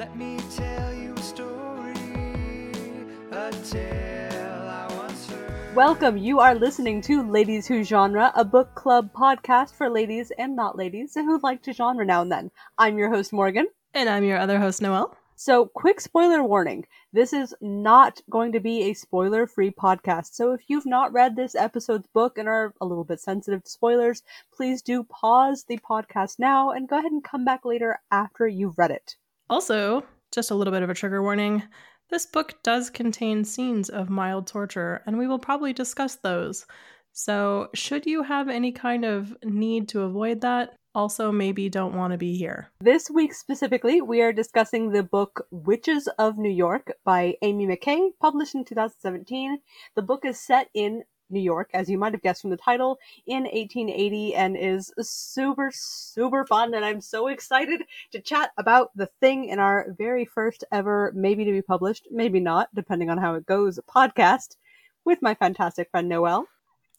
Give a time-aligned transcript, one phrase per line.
[0.00, 1.92] Let me tell you a story,
[3.32, 5.76] a tale I once heard.
[5.76, 6.16] Welcome.
[6.16, 10.78] You are listening to Ladies Who Genre, a book club podcast for ladies and not
[10.78, 12.50] ladies who like to genre now and then.
[12.78, 13.68] I'm your host, Morgan.
[13.92, 15.14] And I'm your other host, Noelle.
[15.36, 16.86] So, quick spoiler warning.
[17.12, 20.32] This is not going to be a spoiler free podcast.
[20.32, 23.70] So, if you've not read this episode's book and are a little bit sensitive to
[23.70, 28.48] spoilers, please do pause the podcast now and go ahead and come back later after
[28.48, 29.16] you've read it.
[29.50, 31.62] Also, just a little bit of a trigger warning
[32.10, 36.66] this book does contain scenes of mild torture, and we will probably discuss those.
[37.12, 42.12] So, should you have any kind of need to avoid that, also maybe don't want
[42.12, 42.70] to be here.
[42.80, 48.10] This week specifically, we are discussing the book Witches of New York by Ami McKay,
[48.20, 49.58] published in 2017.
[49.94, 52.98] The book is set in New York, as you might have guessed from the title,
[53.26, 56.74] in 1880 and is super, super fun.
[56.74, 61.44] And I'm so excited to chat about the thing in our very first ever, maybe
[61.44, 64.56] to be published, maybe not, depending on how it goes, podcast
[65.04, 66.46] with my fantastic friend Noelle.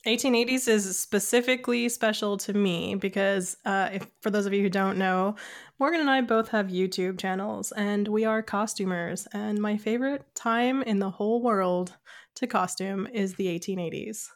[0.08, 4.98] 1880s is specifically special to me because, uh, if for those of you who don't
[4.98, 5.36] know,
[5.78, 9.28] Morgan and I both have YouTube channels and we are costumers.
[9.32, 11.98] And my favorite time in the whole world
[12.36, 14.28] to costume is the 1880s.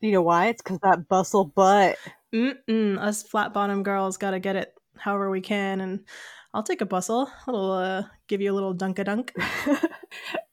[0.00, 0.48] You know why?
[0.48, 1.98] It's because that bustle butt.
[2.34, 6.00] Mm-mm, us flat bottom girls got to get it however we can, and
[6.54, 7.30] I'll take a bustle.
[7.46, 9.34] I'll uh, give you a little dunk a dunk.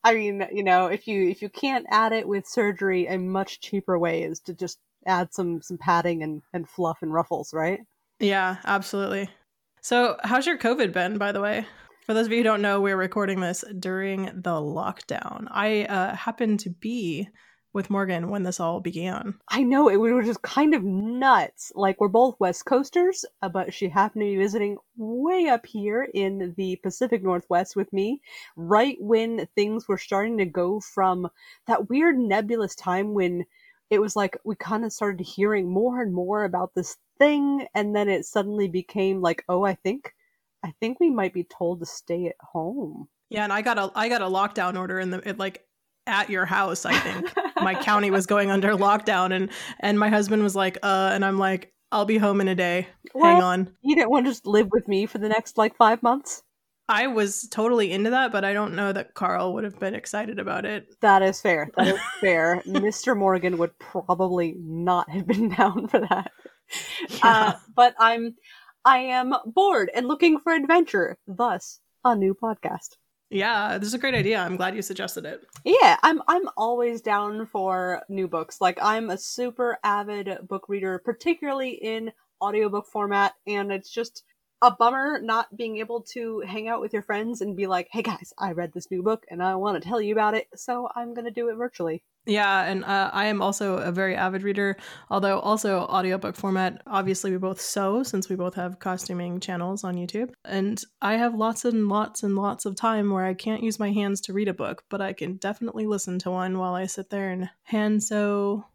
[0.04, 3.60] I mean, you know, if you if you can't add it with surgery, a much
[3.60, 7.80] cheaper way is to just add some some padding and and fluff and ruffles, right?
[8.20, 9.30] Yeah, absolutely.
[9.82, 11.66] So, how's your COVID been, by the way?
[12.08, 15.48] For those of you who don't know, we're recording this during the lockdown.
[15.52, 17.28] I uh, happened to be
[17.74, 19.34] with Morgan when this all began.
[19.50, 21.74] I know it was just kind of nuts.
[21.76, 26.08] Like we're both West Coasters, uh, but she happened to be visiting way up here
[26.14, 28.22] in the Pacific Northwest with me,
[28.56, 31.28] right when things were starting to go from
[31.66, 33.44] that weird nebulous time when
[33.90, 37.94] it was like we kind of started hearing more and more about this thing, and
[37.94, 40.14] then it suddenly became like, oh, I think,
[40.64, 43.08] I think we might be told to stay at home.
[43.30, 45.66] Yeah, and I got a I got a lockdown order in the it, like
[46.06, 46.86] at your house.
[46.86, 51.12] I think my county was going under lockdown, and and my husband was like, uh,
[51.14, 52.88] and I'm like, I'll be home in a day.
[53.14, 53.76] Hang on.
[53.82, 56.44] You didn't want to just live with me for the next like five months?
[56.90, 60.40] I was totally into that, but I don't know that Carl would have been excited
[60.40, 60.88] about it.
[61.02, 61.70] That is fair.
[61.76, 62.62] That is fair.
[62.68, 63.16] Mr.
[63.18, 66.32] Morgan would probably not have been down for that.
[67.22, 68.36] Uh, but I'm,
[68.88, 71.18] I am bored and looking for adventure.
[71.28, 72.96] Thus, a new podcast.
[73.30, 74.40] Yeah, this is a great idea.
[74.40, 75.44] I'm glad you suggested it.
[75.66, 78.62] Yeah, I'm I'm always down for new books.
[78.62, 84.24] Like I'm a super avid book reader, particularly in audiobook format, and it's just
[84.62, 88.02] a bummer not being able to hang out with your friends and be like, "Hey
[88.02, 90.90] guys, I read this new book and I want to tell you about it." So
[90.96, 92.04] I'm going to do it virtually.
[92.28, 94.76] Yeah, and uh, I am also a very avid reader,
[95.10, 96.82] although also audiobook format.
[96.86, 100.34] Obviously, we both sew since we both have costuming channels on YouTube.
[100.44, 103.94] And I have lots and lots and lots of time where I can't use my
[103.94, 107.10] hands to read a book, but I can definitely listen to one while I sit
[107.10, 108.66] there and hand sew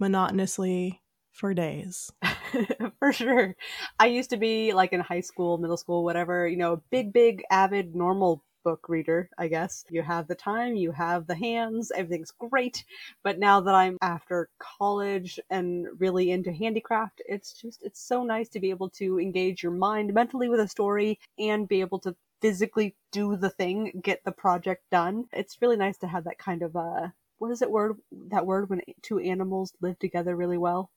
[0.00, 2.10] monotonously for days.
[2.98, 3.54] for sure.
[3.98, 7.42] I used to be like in high school, middle school, whatever, you know, big, big,
[7.50, 9.84] avid, normal book reader, I guess.
[9.90, 12.84] You have the time, you have the hands, everything's great.
[13.22, 18.48] But now that I'm after college and really into handicraft, it's just, it's so nice
[18.50, 22.16] to be able to engage your mind mentally with a story and be able to
[22.42, 25.26] physically do the thing, get the project done.
[25.32, 27.08] It's really nice to have that kind of, uh,
[27.38, 27.98] what is it word,
[28.30, 30.90] that word when two animals live together really well?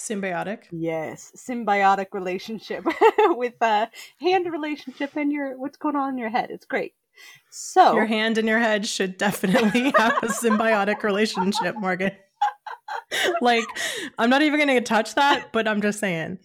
[0.00, 0.64] Symbiotic.
[0.70, 2.84] Yes, symbiotic relationship
[3.18, 3.86] with a uh,
[4.18, 6.50] hand relationship and your what's going on in your head.
[6.50, 6.94] It's great.
[7.50, 12.12] So your hand and your head should definitely have a symbiotic relationship, Morgan.
[13.42, 13.64] like,
[14.18, 16.38] I'm not even going to touch that, but I'm just saying.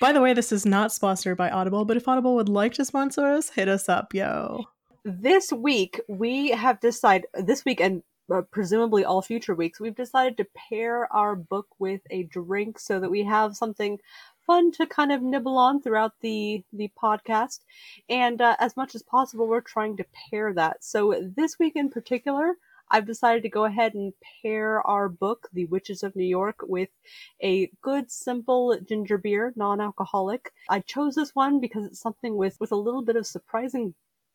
[0.00, 2.84] by the way, this is not sponsored by Audible, but if Audible would like to
[2.84, 4.66] sponsor us, hit us up, yo.
[5.04, 8.02] This week we have decided this week and
[8.40, 13.10] presumably all future weeks, we've decided to pair our book with a drink so that
[13.10, 13.98] we have something
[14.46, 17.60] fun to kind of nibble on throughout the the podcast.
[18.08, 20.82] And uh, as much as possible, we're trying to pair that.
[20.82, 22.56] So this week in particular,
[22.90, 24.12] I've decided to go ahead and
[24.42, 26.90] pair our book, The Witches of New York, with
[27.42, 30.52] a good, simple ginger beer, non-alcoholic.
[30.68, 33.94] I chose this one because it's something with with a little bit of surprising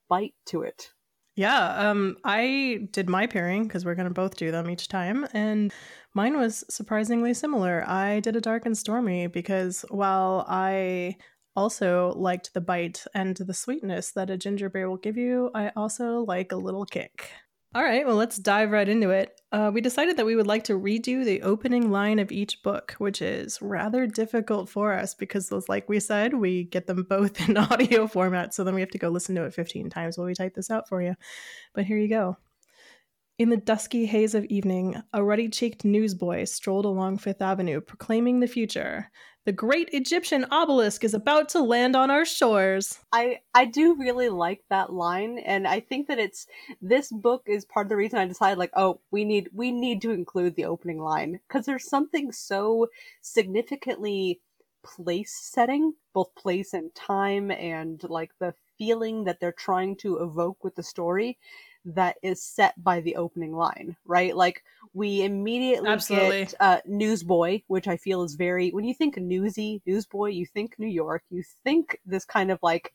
[0.10, 0.92] bite to it.
[1.38, 5.28] Yeah, um, I did my pairing because we're going to both do them each time.
[5.34, 5.72] And
[6.16, 7.88] mine was surprisingly similar.
[7.88, 11.18] I did a dark and stormy because while I
[11.56, 15.52] also liked the bite and the sweetness that a ginger beer will give you.
[15.54, 17.30] I also like a little kick.
[17.78, 19.40] All right, well, let's dive right into it.
[19.52, 22.96] Uh, we decided that we would like to redo the opening line of each book,
[22.98, 27.40] which is rather difficult for us because, those, like we said, we get them both
[27.48, 28.56] in audio format.
[28.56, 30.72] So then we have to go listen to it 15 times while we type this
[30.72, 31.14] out for you.
[31.76, 32.38] But here you go.
[33.40, 38.40] In the dusky haze of evening, a ruddy cheeked newsboy strolled along Fifth Avenue, proclaiming
[38.40, 39.12] the future.
[39.46, 43.00] The great Egyptian obelisk is about to land on our shores.
[43.12, 46.48] I I do really like that line, and I think that it's
[46.82, 50.02] this book is part of the reason I decided like, oh, we need we need
[50.02, 52.88] to include the opening line because there's something so
[53.22, 54.42] significantly
[54.84, 60.64] place setting, both place and time, and like the feeling that they're trying to evoke
[60.64, 61.38] with the story
[61.96, 64.36] that is set by the opening line, right?
[64.36, 64.64] Like
[64.94, 66.46] we immediately Absolutely.
[66.46, 70.78] get uh, Newsboy, which I feel is very when you think newsy Newsboy, you think
[70.78, 72.94] New York, you think this kind of like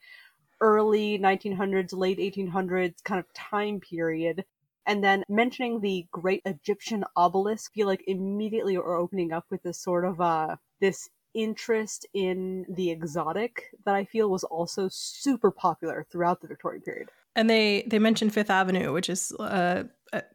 [0.60, 4.44] early 1900s, late 1800s kind of time period.
[4.84, 9.78] And then mentioning the great Egyptian obelisk, feel like immediately are opening up with this
[9.78, 16.06] sort of uh this interest in the exotic that I feel was also super popular
[16.10, 17.08] throughout the Victorian period.
[17.34, 19.84] And they they mentioned Fifth Avenue, which is uh,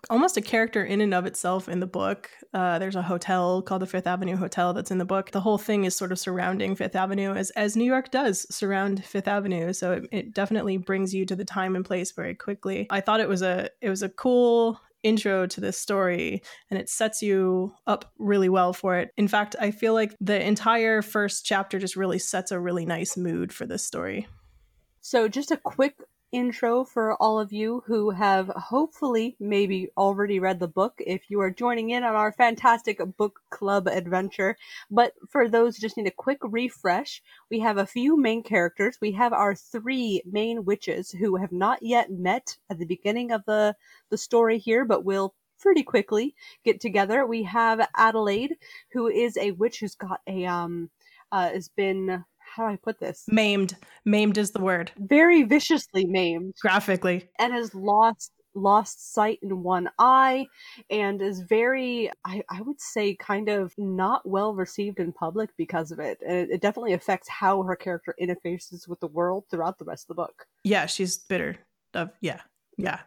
[0.10, 2.30] almost a character in and of itself in the book.
[2.54, 5.32] Uh, there's a hotel called the Fifth Avenue Hotel that's in the book.
[5.32, 9.06] The whole thing is sort of surrounding Fifth Avenue, as as New York does surround
[9.06, 9.74] Fifth Avenue.
[9.74, 12.88] So it, it definitely brings you to the time and place very quickly.
[12.90, 16.90] I thought it was a it was a cool intro to this story and it
[16.90, 19.12] sets you up really well for it.
[19.16, 23.16] In fact, I feel like the entire first chapter just really sets a really nice
[23.16, 24.28] mood for this story.
[25.02, 25.96] So, just a quick
[26.32, 31.40] intro for all of you who have hopefully maybe already read the book if you
[31.40, 34.58] are joining in on our fantastic book club adventure.
[34.92, 38.98] But for those just need a quick refresh, we have a few main characters.
[39.02, 43.44] We have our three main witches who have not yet met at the beginning of
[43.46, 43.76] the,
[44.10, 47.26] the story here, but will pretty quickly get together.
[47.26, 48.56] We have Adelaide,
[48.94, 50.90] who is a witch who's got a um
[51.32, 52.24] uh has been
[52.58, 53.24] how do I put this?
[53.28, 53.76] Maimed.
[54.06, 54.92] Maimed is the word.
[54.98, 57.30] Very viciously maimed Graphically.
[57.40, 60.48] and has lost lost sight in one eye
[60.90, 65.92] and is very I, I would say kind of not well received in public because
[65.92, 66.18] of it.
[66.28, 70.06] And it, it definitely affects how her character interfaces with the world throughout the rest
[70.06, 70.48] of the book.
[70.64, 71.58] Yeah, she's bitter.
[71.94, 72.42] Of yeah.
[72.78, 73.00] Yeah.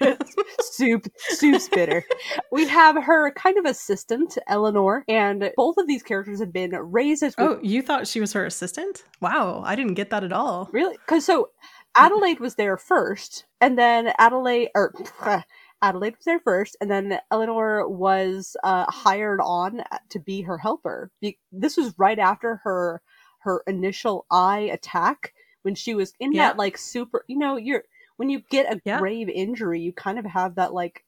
[0.60, 2.04] Soup, soup's bitter.
[2.52, 7.22] We have her kind of assistant, Eleanor, and both of these characters have been raised
[7.22, 9.04] as Oh, you thought she was her assistant?
[9.20, 10.68] Wow, I didn't get that at all.
[10.72, 10.96] Really?
[10.96, 11.50] Because so
[11.96, 14.92] Adelaide was there first, and then Adelaide or
[15.82, 21.10] Adelaide was there first, and then Eleanor was uh, hired on to be her helper.
[21.52, 23.02] This was right after her
[23.40, 25.32] her initial eye attack
[25.62, 26.48] when she was in Yeah.
[26.48, 27.24] that like super.
[27.28, 27.84] You know, you're
[28.16, 28.98] when you get a Yeah.
[28.98, 31.04] grave injury, you kind of have that like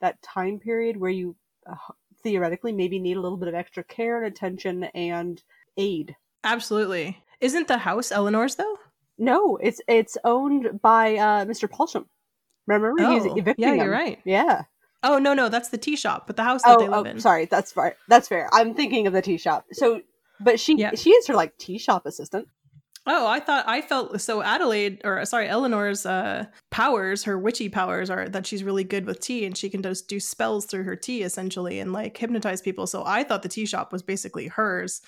[0.00, 1.36] that time period where you
[1.66, 1.74] uh,
[2.22, 5.42] theoretically maybe need a little bit of extra care and attention and
[5.76, 6.16] aid.
[6.44, 7.22] Absolutely.
[7.40, 8.76] Isn't the house Eleanor's though?
[9.18, 11.68] No, it's it's owned by uh, Mr.
[11.68, 12.06] Paulsham.
[12.66, 14.18] Remember, he's Oh, evicting yeah, you're right.
[14.24, 14.64] Yeah.
[15.02, 17.10] Oh no, no, that's the tea shop, but the house that Oh, they live oh,
[17.10, 17.20] in.
[17.20, 17.44] sorry.
[17.46, 17.96] That's fair.
[18.08, 18.48] That's fair.
[18.52, 19.64] I'm thinking of the tea shop.
[19.72, 20.00] So,
[20.40, 20.94] but she Yeah.
[20.94, 22.48] she is her like tea shop assistant.
[23.08, 28.10] Oh, I thought I felt so Adelaide or sorry, Eleanor's uh powers, her witchy powers
[28.10, 30.96] are that she's really good with tea and she can just do spells through her
[30.96, 32.86] tea essentially and like hypnotize people.
[32.86, 35.02] So I thought the tea shop was basically hers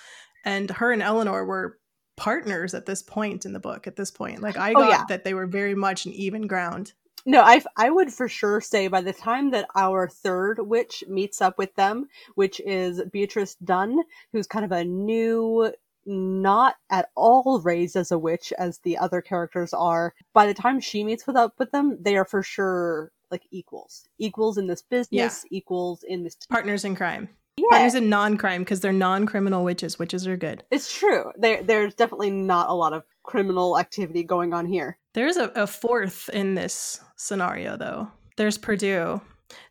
[0.45, 1.77] and her and Eleanor were
[2.15, 4.41] partners at this point in the book at this point.
[4.41, 5.03] Like I Oh, got yeah.
[5.09, 6.93] that they were very much an even ground.
[7.25, 11.41] No, I I would for sure say by the time that our third witch meets
[11.41, 13.99] up with them, which is Beatrice Dunn,
[14.31, 15.73] who's kind of a new
[16.09, 20.13] not at all raised as a witch as the other characters are.
[20.33, 24.07] By the time she meets with up with them, they are for sure like equals.
[24.17, 27.29] Equals in this business, equals in this Partners in crime.
[27.57, 27.65] yeah.
[27.69, 29.99] Partners in non-crime because they're non-criminal witches.
[29.99, 30.63] Witches are good.
[30.71, 31.31] It's true.
[31.37, 34.97] There, there's definitely not a lot of criminal activity going on here.
[35.13, 38.09] There's a, a fourth in this scenario, though.
[38.37, 39.21] There's Perdu.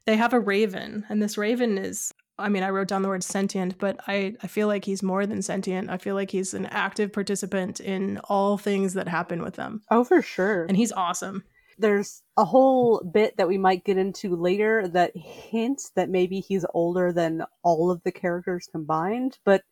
[0.07, 2.12] They have a raven, and this raven is.
[2.38, 5.26] I mean, I wrote down the word sentient, but I, I feel like he's more
[5.26, 5.90] than sentient.
[5.90, 9.83] I feel like he's an active participant in all things that happen with them.
[9.90, 10.64] Oh, for sure.
[10.64, 11.45] And he's awesome.
[11.80, 16.64] There's a whole bit that we might get into later that hints that maybe he's
[16.75, 19.38] older than all of the characters combined.
[19.45, 19.62] But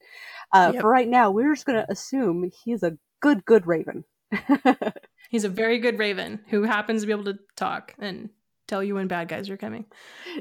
[0.53, 0.83] uh, Yep.
[0.83, 4.05] for right now, we're just going to assume he's a good, good raven.
[5.31, 8.31] He's a very good raven who happens to be able to talk and
[8.67, 9.87] tell you when bad guys are coming.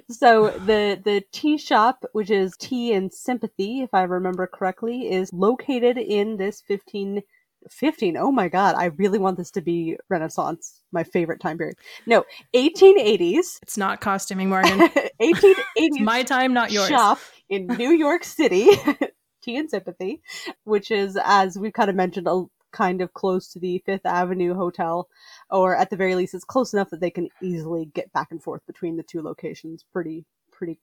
[0.10, 5.32] So the the tea shop, which is Tea and Sympathy, if I remember correctly, is
[5.34, 7.22] located in this 15
[7.70, 8.18] 15.
[8.18, 11.78] Oh my god, I really want this to be Renaissance, my favorite time period.
[12.06, 13.60] No, 1880s.
[13.62, 14.80] It's not costuming, Morgan.
[15.22, 16.88] 1880s my time, not yours.
[16.88, 18.68] shop in New York City,
[19.42, 20.22] Tea and Sympathy,
[20.64, 22.44] which is, as we've kind of mentioned, a
[22.76, 25.08] kind of close to the Fifth Avenue Hotel,
[25.50, 28.44] or at the very least, it's close enough that they can easily get back and
[28.44, 30.80] forth between the two locations pretty, pretty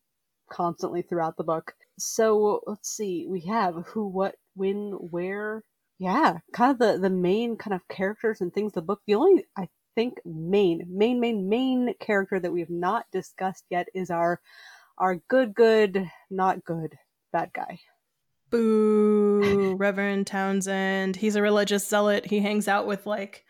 [0.50, 1.74] constantly throughout the book.
[1.98, 5.62] So let's see, we have who, what, when, where.
[5.98, 8.72] Yeah, kind of the the main kind of characters and things.
[8.72, 9.00] The book.
[9.06, 13.86] The only I think main, main, main, main character that we have not discussed yet
[13.94, 14.40] is our
[14.98, 16.96] our good, good, not good,
[17.32, 17.78] bad guy.
[18.52, 21.16] Boo, Reverend Townsend.
[21.16, 22.26] He's a religious zealot.
[22.26, 23.44] He hangs out with like,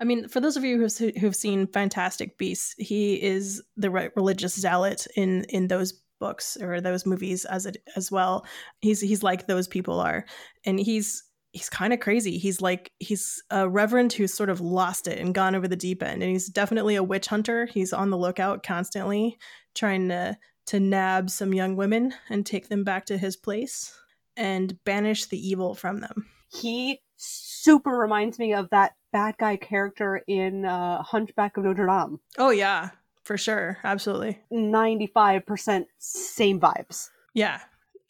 [0.00, 4.08] I mean, for those of you who've, who've seen Fantastic Beasts, he is the re-
[4.16, 8.46] religious zealot in in those books or those movies as it as well.
[8.80, 10.24] He's he's like those people are,
[10.64, 12.38] and he's he's kind of crazy.
[12.38, 16.02] He's like he's a reverend who's sort of lost it and gone over the deep
[16.02, 17.66] end, and he's definitely a witch hunter.
[17.66, 19.36] He's on the lookout constantly,
[19.74, 20.38] trying to
[20.68, 23.92] to nab some young women and take them back to his place
[24.38, 26.26] and banish the evil from them.
[26.50, 32.20] He super reminds me of that bad guy character in uh, Hunchback of Notre Dame.
[32.38, 32.90] Oh yeah,
[33.24, 34.38] for sure, absolutely.
[34.50, 37.10] Ninety five percent same vibes.
[37.34, 37.60] Yeah,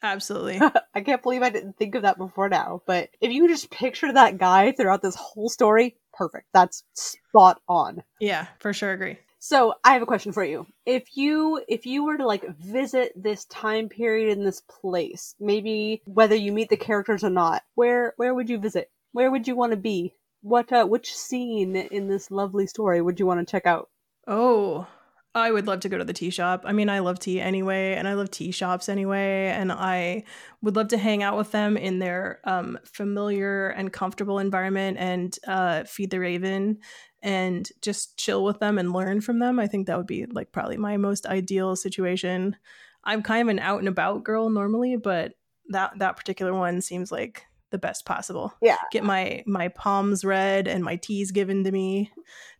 [0.02, 0.60] absolutely.
[0.94, 2.82] I can't believe I didn't think of that before now.
[2.86, 6.46] But if you just picture that guy throughout this whole story, perfect.
[6.52, 8.02] That's spot on.
[8.20, 9.18] yeah, for sure, agree.
[9.40, 10.66] So I have a question for you.
[10.84, 16.02] If you if you were to like visit this time period in this place, maybe
[16.04, 18.90] whether you meet the characters or not, where where would you visit?
[19.12, 20.14] Where would you want to be?
[20.42, 23.88] What uh, which scene in this lovely story would you want to check out?
[24.26, 24.86] Oh,
[25.34, 26.64] I would love to go to the tea shop.
[26.66, 30.24] I mean, I love tea anyway, and I love tea shops anyway, and I
[30.62, 35.38] would love to hang out with them in their um, familiar and comfortable environment and
[35.46, 36.78] uh, feed the raven
[37.22, 39.58] and just chill with them and learn from them.
[39.58, 42.56] I think that would be like probably my most ideal situation.
[43.04, 45.34] I'm kind of an out and about girl normally, but
[45.70, 48.54] that that particular one seems like the best possible.
[48.60, 48.76] Yeah.
[48.90, 52.10] Get my my palms read and my teas given to me.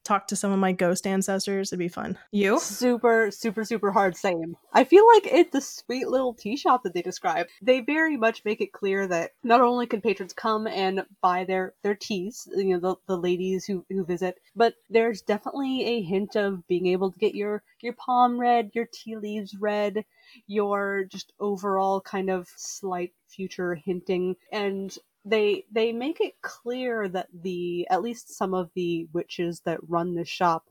[0.05, 1.71] Talk to some of my ghost ancestors.
[1.71, 2.19] It'd be fun.
[2.31, 2.59] You?
[2.61, 4.17] Super, super, super hard.
[4.17, 4.57] Same.
[4.73, 7.47] I feel like it's a sweet little tea shop that they describe.
[7.61, 11.75] They very much make it clear that not only can patrons come and buy their
[11.83, 16.37] their teas, you know, the, the ladies who who visit, but there's definitely a hint
[16.37, 20.05] of being able to get your your palm read, your tea leaves read,
[20.47, 24.37] your just overall kind of slight future hinting.
[24.53, 29.79] And they they make it clear that the at least some of the witches that
[29.89, 30.65] run the shop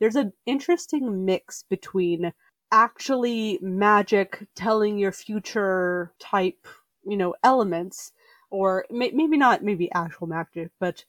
[0.00, 2.32] there's an interesting mix between
[2.72, 6.66] actually magic telling your future type
[7.06, 8.12] you know elements
[8.50, 11.04] or may- maybe not maybe actual magic but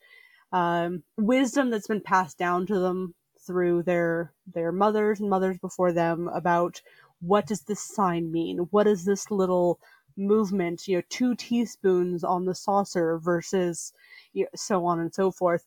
[0.51, 3.13] um, wisdom that's been passed down to them
[3.45, 6.81] through their their mothers and mothers before them about
[7.25, 9.80] what does this sign mean what does this little
[10.18, 13.94] movement, you know, two teaspoons on the saucer versus
[14.34, 15.65] you know, so on and so forth.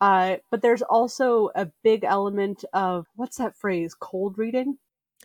[0.00, 3.94] Uh, but there's also a big element of what's that phrase?
[3.98, 4.78] Cold reading.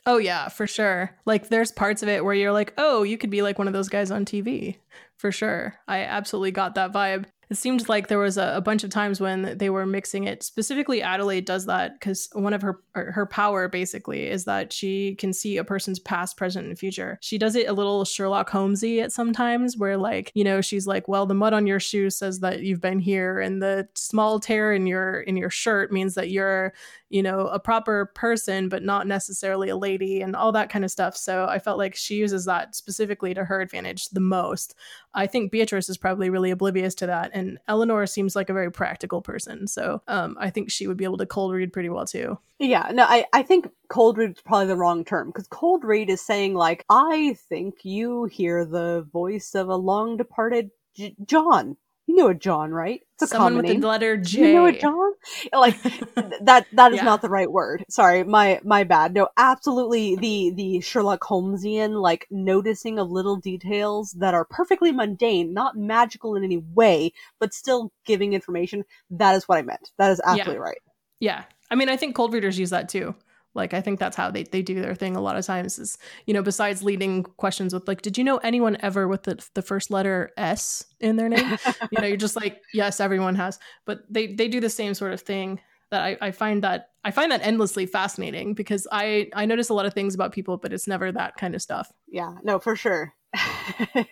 [0.06, 1.16] Oh yeah, for sure.
[1.26, 3.74] Like there's parts of it where you're like, "Oh, you could be like one of
[3.74, 4.78] those guys on TV."
[5.18, 5.76] For sure.
[5.88, 7.26] I absolutely got that vibe.
[7.52, 10.42] It seemed like there was a, a bunch of times when they were mixing it.
[10.42, 15.16] Specifically, Adelaide does that because one of her er, her power basically is that she
[15.16, 17.20] can see a person's past, present, and future.
[17.20, 21.10] She does it a little Sherlock Holmesy at sometimes, where like you know she's like,
[21.10, 24.72] "Well, the mud on your shoe says that you've been here, and the small tear
[24.72, 26.74] in your in your shirt means that you're
[27.10, 30.92] you know a proper person, but not necessarily a lady, and all that kind of
[30.92, 34.74] stuff." So I felt like she uses that specifically to her advantage the most.
[35.14, 38.72] I think Beatrice is probably really oblivious to that, and Eleanor seems like a very
[38.72, 39.68] practical person.
[39.68, 42.38] So um, I think she would be able to cold read pretty well too.
[42.60, 46.10] Yeah, no, I, I think cold read is probably the wrong term because cold read
[46.10, 51.78] is saying like, I think you hear the voice of a long departed J- John.
[52.12, 53.00] You know a John, right?
[53.14, 53.82] It's a Someone common with name.
[53.82, 54.48] the letter J.
[54.50, 55.14] you know a John?
[55.54, 55.82] Like
[56.42, 57.04] that that is Yeah.
[57.04, 57.86] not the right word.
[57.90, 59.14] Sorry, my my bad.
[59.14, 65.54] No, absolutely the the Sherlock Holmesian like noticing of little details that are perfectly mundane,
[65.54, 68.84] not magical in any way, but still giving information.
[69.10, 69.92] That is what I meant.
[69.98, 70.80] That is absolutely right.
[71.22, 71.44] Yeah.
[71.70, 73.16] I mean, I think cold readers use that too.
[73.54, 75.98] Like, I think that's how they, they do their thing a lot of times is,
[76.26, 79.62] you know, besides leading questions with, like, did you know anyone ever with the, the
[79.62, 81.58] first letter S in their name?
[81.92, 83.60] you know, you're just like, yes, everyone has.
[83.86, 85.60] But they, they do the same sort of thing
[85.92, 89.74] that I, I find that I find that endlessly fascinating because I, I notice a
[89.74, 91.92] lot of things about people, but it's never that kind of stuff.
[92.08, 93.14] yeah, no, for sure.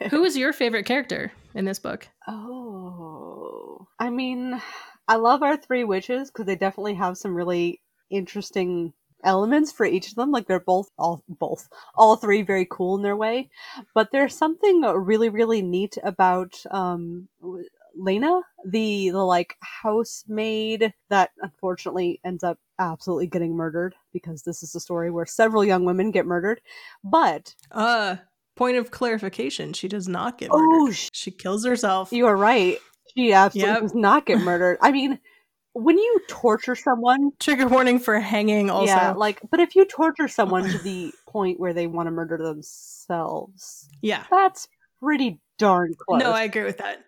[0.09, 2.07] Who is your favorite character in this book?
[2.27, 4.61] Oh, I mean,
[5.07, 8.93] I love our three witches because they definitely have some really interesting
[9.23, 10.31] elements for each of them.
[10.31, 13.49] Like they're both all both all three very cool in their way,
[13.93, 17.27] but there's something really really neat about um
[17.95, 24.73] Lena, the the like housemaid that unfortunately ends up absolutely getting murdered because this is
[24.75, 26.61] a story where several young women get murdered.
[27.03, 28.17] But Uh,
[28.55, 30.93] point of clarification: she does not get Oh, murdered.
[30.93, 32.11] sh- she kills herself.
[32.13, 32.77] you are right.
[33.17, 33.81] She absolutely Yep.
[33.81, 34.77] does not get murdered.
[34.81, 35.19] I mean,
[35.79, 38.69] when you torture someone, Trigger warning for hanging.
[38.69, 42.11] Also, yeah, like, but if you torture someone to the point where they want to
[42.11, 44.25] murder themselves, yeah.
[44.29, 44.67] that's
[45.01, 46.21] pretty darn close.
[46.21, 46.99] No, I agree with that.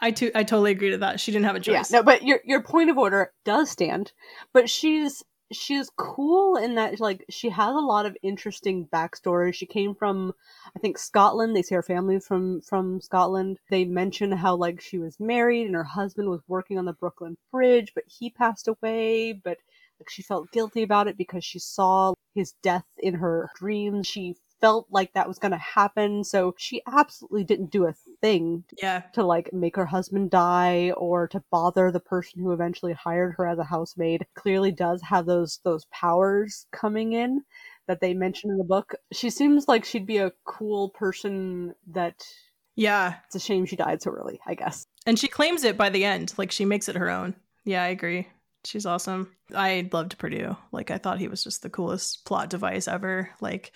[0.00, 1.20] I too, I totally agree to that.
[1.20, 1.92] She didn't have a yeah, choice.
[1.92, 4.12] no, but your your point of order does stand.
[4.52, 9.54] But she's she's cool in that like she has a lot of interesting backstory.
[9.54, 10.32] She came from
[10.76, 11.54] I think Scotland.
[11.54, 13.58] They say her family's from from Scotland.
[13.70, 17.36] They mention how like she was married and her husband was working on the Brooklyn
[17.50, 19.32] Bridge, but he passed away.
[19.32, 19.58] But
[20.00, 24.06] like she felt guilty about it because she saw his death in her dreams.
[24.06, 28.64] She felt like that was going to happen, so she absolutely didn't do a thing
[28.80, 33.34] Yeah, to like make her husband die or to bother the person who eventually hired
[33.36, 37.42] her as a housemaid clearly does have those those powers coming in
[37.88, 42.24] that they mention in the book she seems like she'd be a cool person that
[42.76, 45.90] yeah, it's a shame she died so early i guess and she claims it by
[45.90, 46.32] the end.
[46.36, 47.34] Like she makes it her own.
[47.64, 48.28] Yeah, I agree.
[48.64, 49.34] She's awesome.
[49.54, 50.56] I loved Perdu.
[50.70, 53.30] Like I thought he was just the coolest plot device ever.
[53.40, 53.72] Like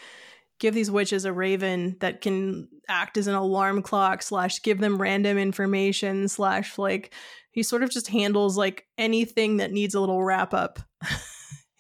[0.59, 5.01] give these witches a raven that can act as an alarm clock slash give them
[5.01, 7.13] random information slash like
[7.51, 10.79] he sort of just handles like anything that needs a little wrap up.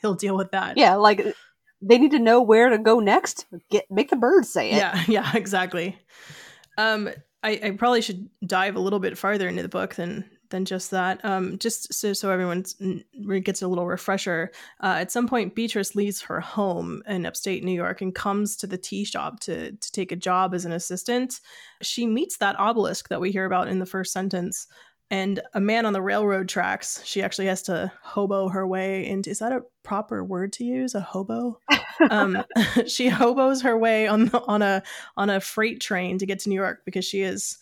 [0.00, 0.76] He'll deal with that.
[0.76, 1.24] yeah like
[1.82, 5.04] they need to know where to go next get make the birds say it Yeah,
[5.08, 5.98] yeah, exactly.
[6.78, 7.08] Um,
[7.42, 10.90] I, I probably should dive a little bit farther into the book than than just
[10.90, 11.24] that.
[11.24, 12.64] Um, just so so everyone
[13.42, 14.50] gets a little refresher.
[14.82, 18.66] Uh, at some point, Beatrice leaves her home in upstate New York and comes to
[18.66, 21.40] the tea shop to to take a job as an assistant.
[21.82, 24.66] She meets that obelisk that we hear about in the first sentence.
[25.08, 27.00] And a man on the railroad tracks.
[27.04, 29.30] She actually has to hobo her way into.
[29.30, 30.96] Is that a proper word to use?
[30.96, 31.60] A hobo?
[32.10, 32.42] um,
[32.88, 34.82] she hobos her way on the, on a
[35.16, 37.58] on a freight train to get to New York because she is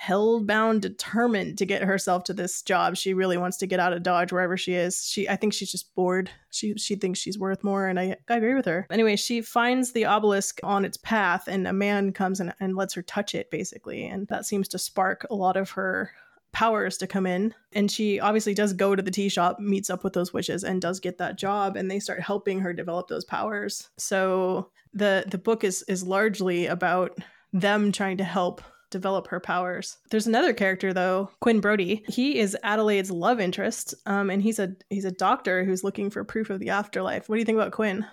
[0.00, 2.96] hellbound determined to get herself to this job.
[2.96, 5.04] She really wants to get out of Dodge wherever she is.
[5.04, 6.30] She I think she's just bored.
[6.50, 8.86] She she thinks she's worth more and I, I agree with her.
[8.90, 12.94] Anyway, she finds the obelisk on its path and a man comes and, and lets
[12.94, 14.06] her touch it basically.
[14.06, 16.10] And that seems to spark a lot of her
[16.52, 20.02] powers to come in and she obviously does go to the tea shop meets up
[20.02, 23.24] with those witches and does get that job and they start helping her develop those
[23.24, 27.18] powers so the the book is is largely about
[27.52, 32.56] them trying to help develop her powers there's another character though quinn brody he is
[32.62, 36.60] adelaide's love interest um and he's a he's a doctor who's looking for proof of
[36.60, 38.06] the afterlife what do you think about quinn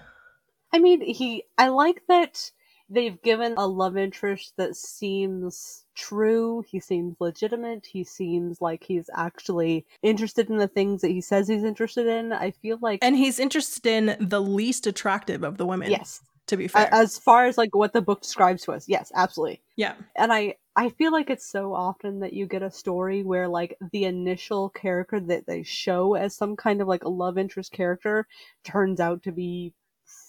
[0.76, 1.46] I mean, he.
[1.58, 2.52] I like that
[2.90, 6.66] they've given a love interest that seems true.
[6.68, 7.86] He seems legitimate.
[7.86, 12.34] He seems like he's actually interested in the things that he says he's interested in.
[12.34, 16.58] I feel like, and he's interested in the least attractive of the women yes, to
[16.58, 19.62] be fair as far as like what the book describes to us, yes, absolutely.
[19.78, 23.48] yeah And I, I feel like it's so often that you get a story where
[23.48, 27.72] like the initial character that they show as some kind of like a love interest
[27.72, 28.28] character
[28.64, 29.74] turns out to be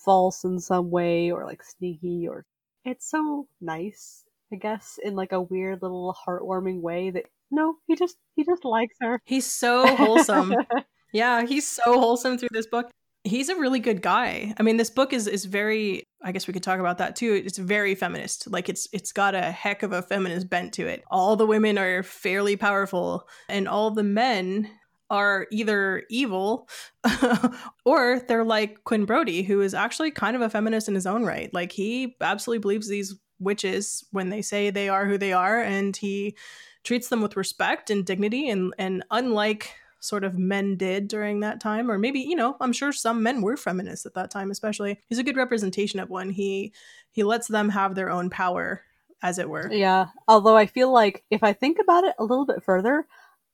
[0.05, 2.45] false in some way or like sneaky or
[2.85, 7.97] it's so nice, I guess, in like a weird little heartwarming way that no, he
[7.97, 9.21] just he just likes her.
[9.25, 10.55] he's so wholesome
[11.13, 12.91] Yeah, he's so wholesome through this book.
[13.25, 14.55] He's a really good guy.
[14.59, 17.33] I mean, this book is is very I guess we could talk about that too.
[17.33, 18.51] It's very feminist.
[18.51, 21.05] Like it's it's got a heck of a feminist bent to it.
[21.11, 24.71] All the women are fairly powerful and all the men
[25.09, 26.69] are either evil
[27.85, 31.25] or they're like Quinn Brody who is actually kind of a feminist in his own
[31.25, 31.53] right.
[31.55, 35.97] Like he absolutely believes these witches when they say they are who they are and
[35.97, 36.37] he
[36.83, 39.75] treats them with respect and dignity and and unlike
[40.07, 43.43] sort of men did during that time or maybe you know i'm sure some men
[43.43, 46.73] were feminists at that time especially he's a good representation of one he
[47.11, 48.83] he lets them have their own power
[49.23, 50.09] as it were Yeah.
[50.29, 53.07] Although I feel like if I think about it a little bit further,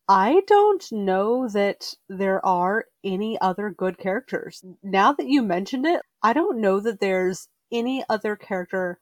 [0.08, 4.64] I don't know that there are any other good characters.
[4.82, 8.98] Now that you mentioned it, I don't know that there's any other character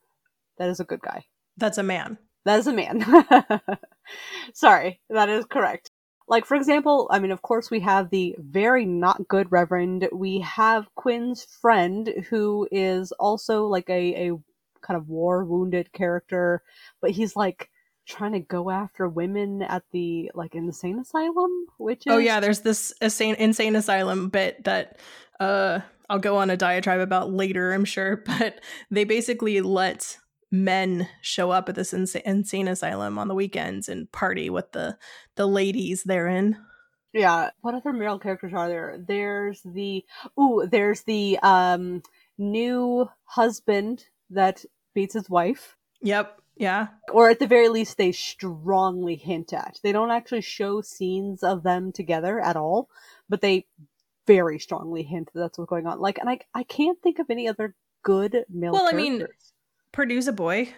[0.59, 1.25] that is a good guy.
[1.57, 3.01] that's a man That is a man.
[4.55, 5.91] Sorry, that is correct.
[6.31, 10.09] Like, for example, I mean, of course, we have the very not good Reverend.
[10.13, 14.39] We have Quinn's friend, who is also like a, a
[14.81, 16.63] kind of war wounded character,
[17.01, 17.69] but he's like
[18.07, 22.61] trying to go after women at the like insane asylum, which is Oh yeah, there's
[22.61, 25.01] this insane insane asylum bit that
[25.41, 30.17] uh I'll go on a diatribe about later, I'm sure, but they basically let
[30.51, 34.99] men show up at this insa- insane asylum on the weekends and party with the
[35.37, 36.59] the ladies therein.
[37.13, 37.51] Yeah.
[37.61, 38.99] What other male characters are there?
[39.07, 40.05] There's the
[40.39, 42.03] ooh, there's the um
[42.39, 45.77] new husband that beats his wife.
[46.03, 46.37] Yep.
[46.57, 46.89] Yeah.
[47.13, 49.79] Or at the very least they strongly hint at.
[49.83, 52.89] They don't actually show scenes of them together at all,
[53.29, 53.67] but they
[54.27, 56.01] very strongly hint that that's what's going on.
[56.01, 59.27] Like and I I can't think of any other good male Well, I mean,
[59.93, 60.73] Perdu's a boy.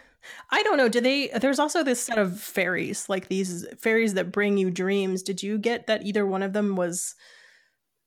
[0.50, 0.88] I don't know.
[0.88, 1.28] Do they?
[1.28, 5.22] There's also this set of fairies, like these fairies that bring you dreams.
[5.22, 7.14] Did you get that either one of them was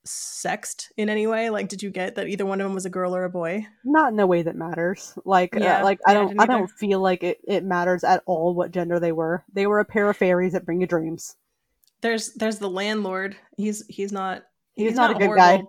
[0.04, 1.50] sexed in any way?
[1.50, 3.66] Like, did you get that either one of them was a girl or a boy?
[3.84, 5.12] not in a way that matters.
[5.24, 8.22] Like, uh, Yeah, like I don't, didn't I, don't feel like it, it matters at
[8.24, 9.44] all what gender they were.
[9.52, 11.36] They were a pair of fairies that bring you dreams.
[12.00, 13.36] There's there's the landlord.
[13.56, 15.62] He's he's not He's not a good guy.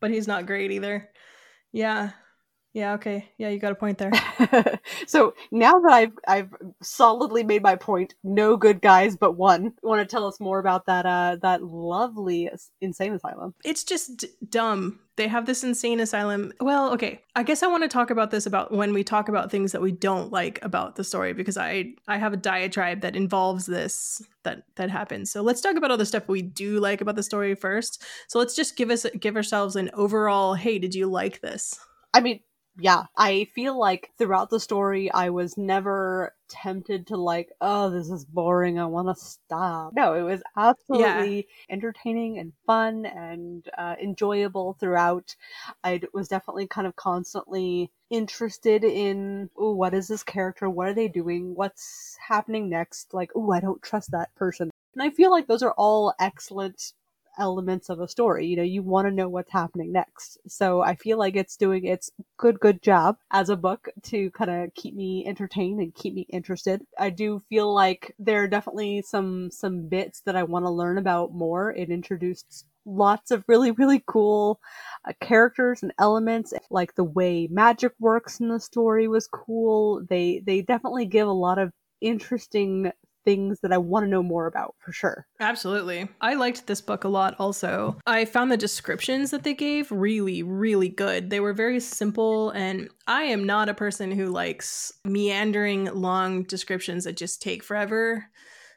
[0.00, 1.10] but he's not great either.
[1.72, 2.10] Yeah.
[2.74, 3.28] Yeah, okay.
[3.36, 4.12] Yeah, you got a point there.
[5.06, 9.74] so now that I've I've solidly made my point, no good guys but one.
[9.82, 12.48] Want to tell us more about that uh that lovely
[12.80, 13.54] insane asylum?
[13.62, 15.00] it's just d- dumb.
[15.16, 16.54] They have this insane asylum.
[16.60, 17.20] Well, okay.
[17.36, 19.82] I guess I want to talk about this about when we talk about things that
[19.82, 24.22] we don't like about the story because I I have a diatribe that involves this
[24.44, 25.30] that that happens.
[25.30, 28.02] So let's talk about all the stuff we do like about the story first.
[28.28, 31.78] So let's just give us give ourselves an overall, hey, did you like this?
[32.14, 32.40] I mean,
[32.78, 38.08] yeah, I feel like throughout the story, I was never tempted to like, oh, this
[38.08, 38.78] is boring.
[38.78, 39.92] I want to stop.
[39.94, 45.36] No, it was absolutely entertaining and fun and uh, enjoyable throughout.
[45.84, 50.68] I was definitely kind of constantly interested in, oh, what is this character?
[50.70, 51.54] What are they doing?
[51.54, 53.12] What's happening next?
[53.12, 54.70] Like, oh, I don't trust that person.
[54.94, 56.92] And I feel like those are all excellent
[57.38, 58.46] elements of a story.
[58.46, 60.38] You know, you want to know what's happening next.
[60.46, 64.50] So I feel like it's doing its good, good job as a book to kind
[64.50, 66.82] of keep me entertained and keep me interested.
[66.98, 70.98] I do feel like there are definitely some, some bits that I want to learn
[70.98, 71.72] about more.
[71.72, 74.60] It introduced lots of really, really cool
[75.08, 76.52] uh, characters and elements.
[76.70, 80.04] Like the way magic works in the story was cool.
[80.08, 82.92] They, they definitely give a lot of interesting
[83.24, 85.26] things that I want to know more about for sure.
[85.40, 86.08] Absolutely.
[86.20, 87.98] I liked this book a lot also.
[88.06, 91.30] I found the descriptions that they gave really, really good.
[91.30, 97.04] They were very simple, and I am not a person who likes meandering long descriptions
[97.04, 98.26] that just take forever.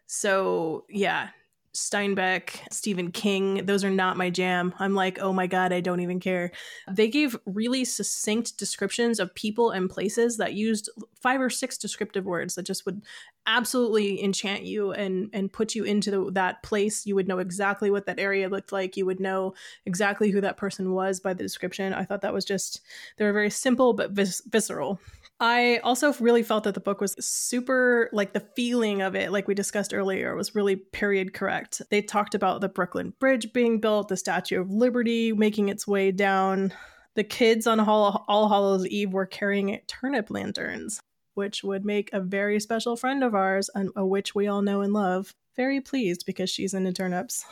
[0.08, 1.30] So, yeah.
[1.74, 4.74] Steinbeck, Stephen King, those are not my jam.
[4.80, 6.54] I'm like, oh my God, I don't even care.
[6.90, 10.90] They gave really succinct descriptions of people and places that used
[11.22, 13.02] five or six descriptive words that just would
[13.48, 17.06] absolutely enchant you and and put you into the, that place.
[17.06, 18.98] You would know exactly what that area looked like.
[18.98, 19.54] You would know
[19.86, 21.94] exactly who that person was by the description.
[21.94, 22.82] I thought that was just
[23.18, 25.00] they were very simple but vis- visceral.
[25.40, 29.48] I also really felt that the book was super like the feeling of it like
[29.48, 31.82] we discussed earlier was really period correct.
[31.90, 36.12] They talked about the brooklyn bridge being built the statue of liberty making its way
[36.12, 36.74] down.
[37.16, 41.00] The kids on All, All Hallows Eve were carrying turnip lanterns
[41.36, 44.94] which would make a very special friend of ours, a witch we all know and
[44.94, 47.46] love, very pleased because she's into turnips.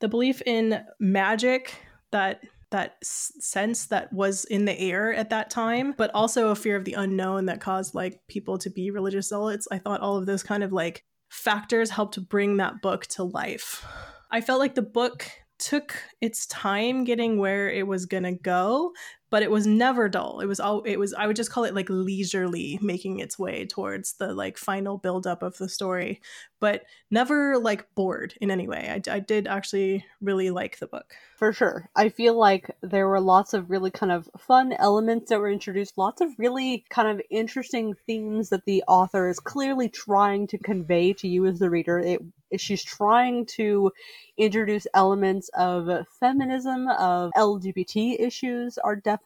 [0.00, 1.74] The belief in magic
[2.10, 6.76] that that sense that was in the air at that time, but also a fear
[6.76, 9.66] of the unknown that caused like people to be religious zealots.
[9.70, 13.86] I thought all of those kind of like factors helped bring that book to life.
[14.30, 18.92] I felt like the book took its time getting where it was going to go,
[19.30, 20.40] but it was never dull.
[20.40, 23.66] It was all it was I would just call it like leisurely making its way
[23.66, 26.20] towards the like final buildup of the story,
[26.60, 28.88] but never like bored in any way.
[28.90, 31.14] I, I did actually really like the book.
[31.36, 31.88] For sure.
[31.94, 35.96] I feel like there were lots of really kind of fun elements that were introduced,
[35.96, 41.12] lots of really kind of interesting themes that the author is clearly trying to convey
[41.12, 42.00] to you as the reader.
[42.00, 42.22] It,
[42.56, 43.92] she's trying to
[44.36, 49.17] introduce elements of feminism, of LGBT issues are definitely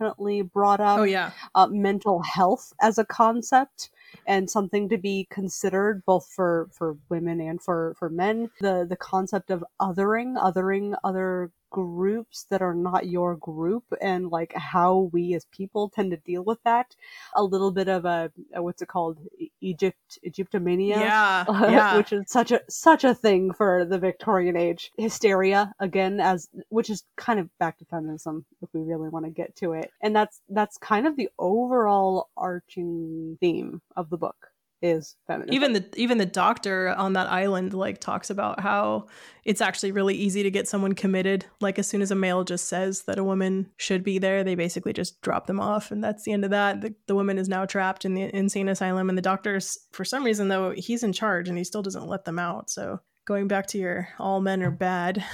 [0.43, 1.31] brought up Oh yeah.
[1.55, 3.91] uh, mental health as a concept
[4.27, 8.97] and something to be considered both for for women and for for men the the
[8.97, 15.35] concept of othering othering other groups that are not your group and like how we
[15.35, 16.95] as people tend to deal with that
[17.37, 19.19] a little bit of a, a what's it called
[19.63, 21.45] egypt egyptomania Yeah.
[21.73, 21.97] Yeah.
[21.99, 24.93] which is such a such a thing for the Victorian age.
[24.99, 29.31] Hysteria again, as which is kind of back to feminism if we really want to
[29.33, 34.52] get to it, and that's that's kind of the overall arching theme of the book.
[34.83, 35.55] Is feminism.
[35.55, 39.07] even the even the doctor on that island like talks about how
[39.45, 41.47] it's actually really easy to get someone committed.
[41.61, 44.55] Like as soon as a male just says that a woman should be there they
[44.55, 46.81] basically just drop them off and that's the end of that.
[46.81, 50.25] The, the woman is now trapped in the insane asylum and the doctor's for some
[50.25, 52.71] reason though he's in charge and he still doesn't let them out.
[52.71, 55.25] So going back to your all men are bad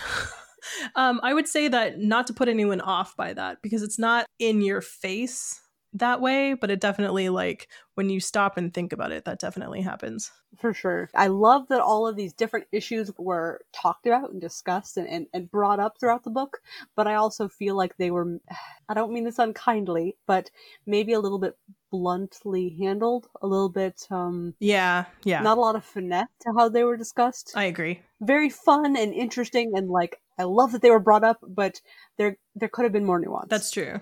[0.94, 4.26] um, i would say that not to put anyone off by that because it's not
[4.38, 5.61] in your face
[5.92, 9.81] that way but it definitely like when you stop and think about it that definitely
[9.81, 11.11] happens For sure.
[11.14, 15.27] I love that all of these different issues were talked about and discussed and, and,
[15.35, 16.59] and brought up throughout the book,
[16.96, 18.40] but I also feel like they were,
[18.88, 20.51] I don't mean this unkindly, but
[20.87, 21.55] maybe a little bit
[21.90, 26.68] bluntly handled, a little bit, um, yeah yeah not a lot of finesse to how
[26.68, 27.53] they were discussed.
[27.55, 31.38] i agree Very fun and interesting and like, I love that they were brought up,
[31.42, 31.81] but
[32.16, 33.48] there, there could have been more nuance.
[33.51, 34.01] That's true.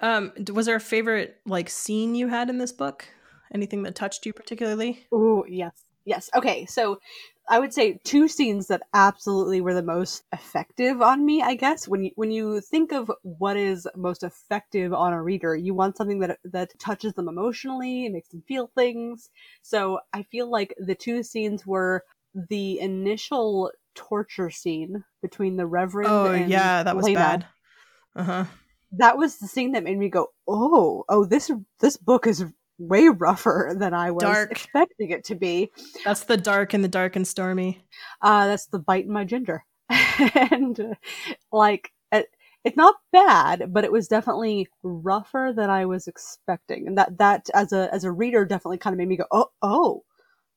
[0.00, 3.06] Um, was there a favorite like scene you had in this book?
[3.52, 5.06] Anything that touched you particularly?
[5.12, 5.84] Oh yes.
[6.04, 6.30] Yes.
[6.36, 6.66] Okay.
[6.66, 7.00] So
[7.48, 11.88] I would say two scenes that absolutely were the most effective on me, I guess.
[11.88, 15.96] When you when you think of what is most effective on a reader, you want
[15.96, 19.30] something that that touches them emotionally and makes them feel things.
[19.62, 22.04] So I feel like the two scenes were
[22.34, 27.18] the initial torture scene between the Reverend Oh and yeah, that was Lena.
[27.18, 27.46] bad.
[28.14, 28.44] Uh huh.
[28.92, 32.44] That was the scene that made me go, "Oh, oh, this this book is
[32.78, 34.50] way rougher than I was Dark.
[34.52, 35.70] expecting it to be."
[36.04, 37.84] That's the dark and the dark and stormy.
[38.22, 39.64] uh that's the bite in my ginger
[40.50, 40.94] and uh,
[41.52, 42.26] like it,
[42.64, 47.48] it's not bad but it was definitely rougher than i was expecting and that that
[47.54, 50.02] as a as a reader definitely kind of made me go oh oh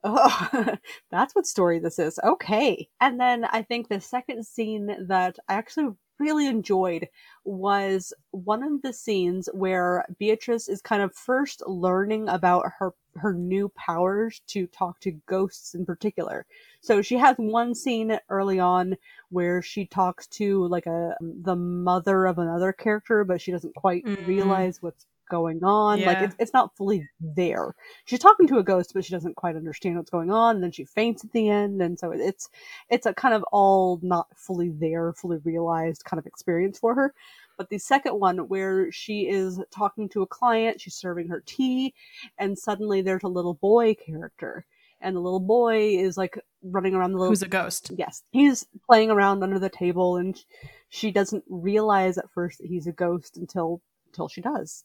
[0.03, 0.75] oh
[1.11, 5.53] that's what story this is okay and then i think the second scene that i
[5.53, 7.07] actually really enjoyed
[7.43, 13.33] was one of the scenes where beatrice is kind of first learning about her her
[13.33, 16.45] new powers to talk to ghosts in particular
[16.81, 18.95] so she has one scene early on
[19.29, 24.05] where she talks to like a the mother of another character, but she doesn't quite
[24.05, 24.27] Mm.
[24.27, 26.01] realize what's going on.
[26.01, 27.75] Like it's, it's not fully there.
[28.05, 30.55] She's talking to a ghost, but she doesn't quite understand what's going on.
[30.55, 32.49] And then she faints at the end, and so it's
[32.89, 37.13] it's a kind of all not fully there, fully realized kind of experience for her.
[37.57, 41.93] But the second one, where she is talking to a client, she's serving her tea,
[42.37, 44.65] and suddenly there's a little boy character,
[45.01, 47.91] and the little boy is like running around the little Who's a ghost?
[47.95, 50.43] yes he's playing around under the table and
[50.89, 54.83] she doesn't realize at first that he's a ghost until until she does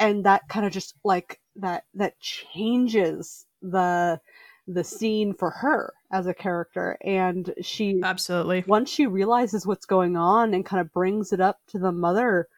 [0.00, 4.20] and that kind of just like that that changes the
[4.66, 8.64] the scene for her as a character and she Absolutely.
[8.66, 12.48] once she realizes what's going on and kind of brings it up to the mother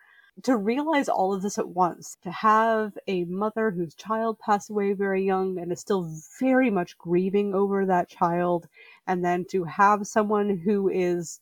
[0.43, 4.93] to realize all of this at once to have a mother whose child passed away
[4.93, 8.69] very young and is still very much grieving over that child
[9.07, 11.41] and then to have someone who is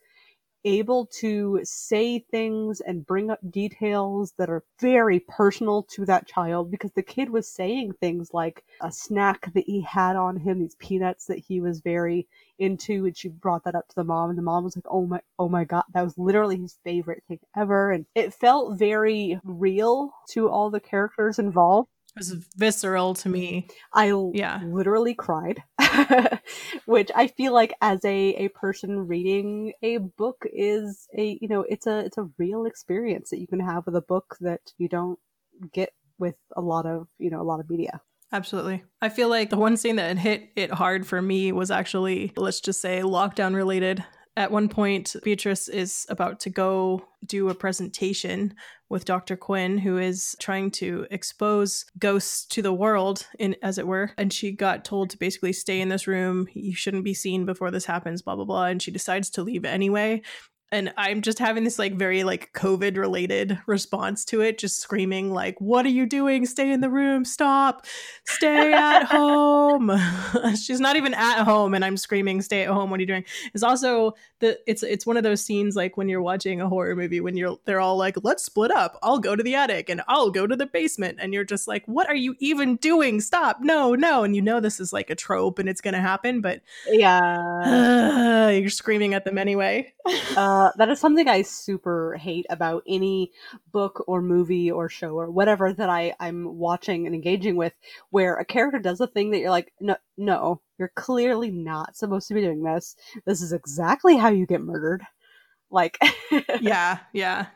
[0.64, 6.70] able to say things and bring up details that are very personal to that child
[6.70, 10.77] because the kid was saying things like a snack that he had on him these
[10.77, 12.27] peanuts that he was very
[12.59, 15.07] into and she brought that up to the mom and the mom was like oh
[15.07, 19.40] my oh my god that was literally his favorite thing ever and it felt very
[19.44, 23.66] real to all the characters involved was visceral to me.
[23.94, 24.61] i Yeah.
[24.64, 25.62] literally cried
[26.87, 31.64] which i feel like as a a person reading a book is a you know
[31.68, 34.88] it's a it's a real experience that you can have with a book that you
[34.88, 35.18] don't
[35.73, 38.01] get with a lot of you know a lot of media
[38.33, 38.85] Absolutely.
[39.03, 42.61] I feel like the one scene that hit it hard for me was actually, let's
[42.61, 44.05] just say, lockdown related.
[44.36, 48.54] At one point, Beatrice is about to go do a presentation
[48.88, 49.36] with Dr.
[49.36, 54.12] Quinn, who is trying to expose ghosts to the world, in as it were.
[54.16, 56.48] And she got told to basically stay in this room.
[56.54, 58.66] You shouldn't be seen before this happens, blah, blah, blah.
[58.66, 60.22] And she decides to leave anyway.
[60.72, 65.33] And I'm just having this like very like COVID related response to it, just screaming
[65.33, 66.46] like, "What are you doing?
[66.46, 67.24] Stay in the room!
[67.24, 67.87] Stop!
[68.24, 69.90] Stay at home!"
[70.54, 72.90] She's not even at home, and I'm screaming, "Stay at home!
[72.90, 76.09] What are you doing?" It's also the it's it's one of those scenes like when
[76.09, 78.96] you're watching a horror movie when you're they're all like, "Let's split up.
[79.02, 81.85] I'll go to the attic and I'll go to the basement," and you're just like,
[81.87, 83.20] "What are you even doing?
[83.20, 83.59] Stop!
[83.61, 86.61] No, no!" And you know this is like a trope and it's gonna happen, but
[86.87, 89.92] yeah you're screaming at them anyway.
[90.37, 93.33] uh, that is something I super hate about any
[93.73, 97.73] book or movie or show or whatever that I, I'm watching and engaging with,
[98.11, 102.29] where a character does a thing that you're like, no, no, you're clearly not supposed
[102.29, 102.96] to be doing this.
[103.27, 105.03] This is exactly how you get murdered.
[105.70, 105.99] Like,
[106.61, 107.46] yeah, yeah.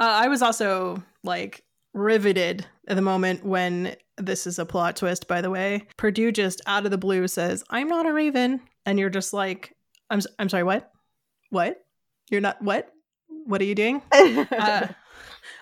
[0.00, 1.64] Uh, I was also like
[1.94, 5.86] riveted at the moment when this is a plot twist, by the way.
[5.96, 8.60] Perdu just out of the blue says, I'm not a raven.
[8.86, 9.76] And you're just like,
[10.10, 10.90] I'm, I'm sorry, what?
[11.50, 11.84] What?
[12.30, 12.92] You're not, what?
[13.44, 14.02] What are you doing?
[14.12, 14.88] Uh,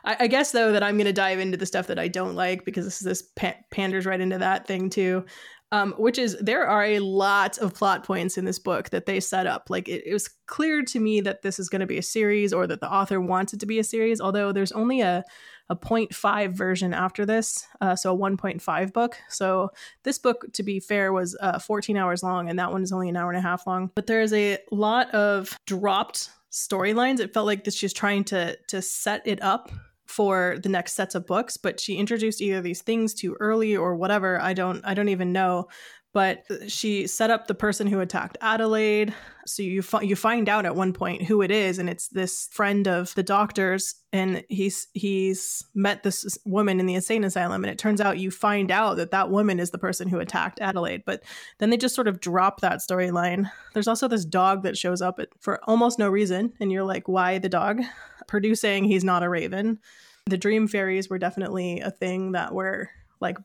[0.05, 2.35] I, I guess though that I'm going to dive into the stuff that I don't
[2.35, 5.25] like because this this pa- panders right into that thing too.
[5.73, 9.19] Um, which is there are a lot of plot points in this book that they
[9.19, 9.65] set up.
[9.69, 12.53] Like it, it was clear to me that this is going to be a series
[12.53, 14.21] or that the author wants it to be a series.
[14.21, 15.25] Although there's only a
[15.69, 19.17] a 0.5 version after this, uh, so a 1.5 book.
[19.29, 19.71] So
[20.05, 23.09] this book, to be fair, was uh, 14 hours long, and that one is only
[23.09, 23.91] an hour and a half long.
[23.97, 27.21] But there's a lot of dropped storylines.
[27.21, 29.71] It felt like that she's trying to to set it up
[30.07, 33.97] for the next sets of books, but she introduced either these things too early or
[33.97, 34.41] whatever.
[34.41, 35.67] I don't I don't even know.
[36.13, 39.13] But she set up the person who attacked Adelaide.
[39.45, 42.49] So you fi- you find out at one point who it is, and it's this
[42.51, 47.71] friend of the doctor's, and he's he's met this woman in the insane asylum, and
[47.71, 51.03] it turns out you find out that that woman is the person who attacked Adelaide.
[51.05, 51.23] But
[51.59, 53.51] then they just sort of drop that storyline.
[53.75, 57.39] There's also this dog that shows up for almost no reason, and you're like, why
[57.39, 57.83] the dog?
[58.27, 59.81] Perdu saying he's not a raven.
[60.27, 62.89] The dream fairies were definitely a thing that were
[63.21, 63.37] like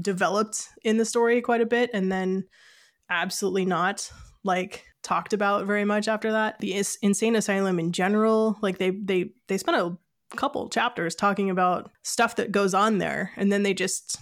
[0.00, 2.44] developed in the story quite a bit and then
[3.08, 4.10] absolutely not
[4.44, 6.58] like talked about very much after that.
[6.60, 9.96] The Is- insane asylum in general, like they they they spent a
[10.36, 14.18] couple chapters talking about stuff that goes on there and then they just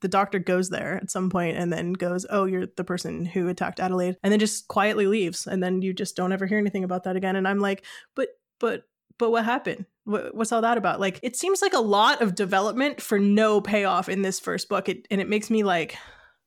[0.00, 3.48] the doctor goes there at some point and then goes, "Oh, you're the person who
[3.48, 6.84] attacked Adelaide," and then just quietly leaves, and then you just don't ever hear anything
[6.84, 7.36] about that again.
[7.36, 8.28] And I'm like, "But,
[8.60, 8.84] but,
[9.18, 9.86] but, what happened?
[10.04, 14.08] What's all that about?" Like, it seems like a lot of development for no payoff
[14.08, 15.96] in this first book, it, and it makes me like,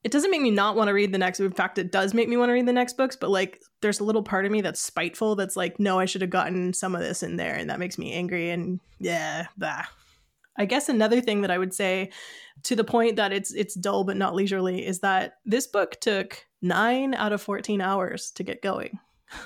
[0.03, 1.39] it doesn't make me not want to read the next.
[1.39, 3.99] In fact, it does make me want to read the next books, but like, there's
[3.99, 5.35] a little part of me that's spiteful.
[5.35, 7.97] That's like, no, I should have gotten some of this in there, and that makes
[7.97, 8.49] me angry.
[8.49, 9.85] And yeah, bah.
[10.57, 12.11] I guess another thing that I would say
[12.63, 16.45] to the point that it's it's dull but not leisurely is that this book took
[16.61, 18.99] 9 out of 14 hours to get going.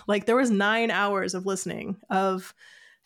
[0.08, 2.54] Like there was 9 hours of listening of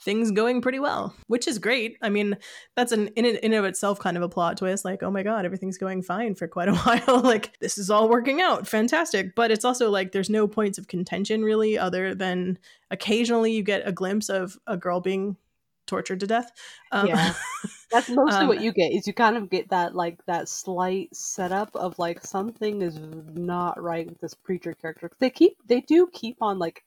[0.01, 1.97] things going pretty well, which is great.
[2.01, 2.37] I mean,
[2.75, 5.45] that's an in in of itself kind of a plot twist like, oh my god,
[5.45, 7.19] everything's going fine for quite a while.
[7.21, 8.67] like this is all working out.
[8.67, 9.35] Fantastic.
[9.35, 12.57] But it's also like there's no points of contention really other than
[12.91, 15.35] occasionally you get a glimpse of a girl being
[15.85, 16.51] tortured to death.
[16.91, 17.33] Um, Yeah.
[17.91, 18.91] That's mostly Um, what you get.
[18.93, 23.81] Is you kind of get that like that slight setup of like something is not
[23.81, 25.09] right with this preacher character.
[25.19, 26.83] They keep they do keep on like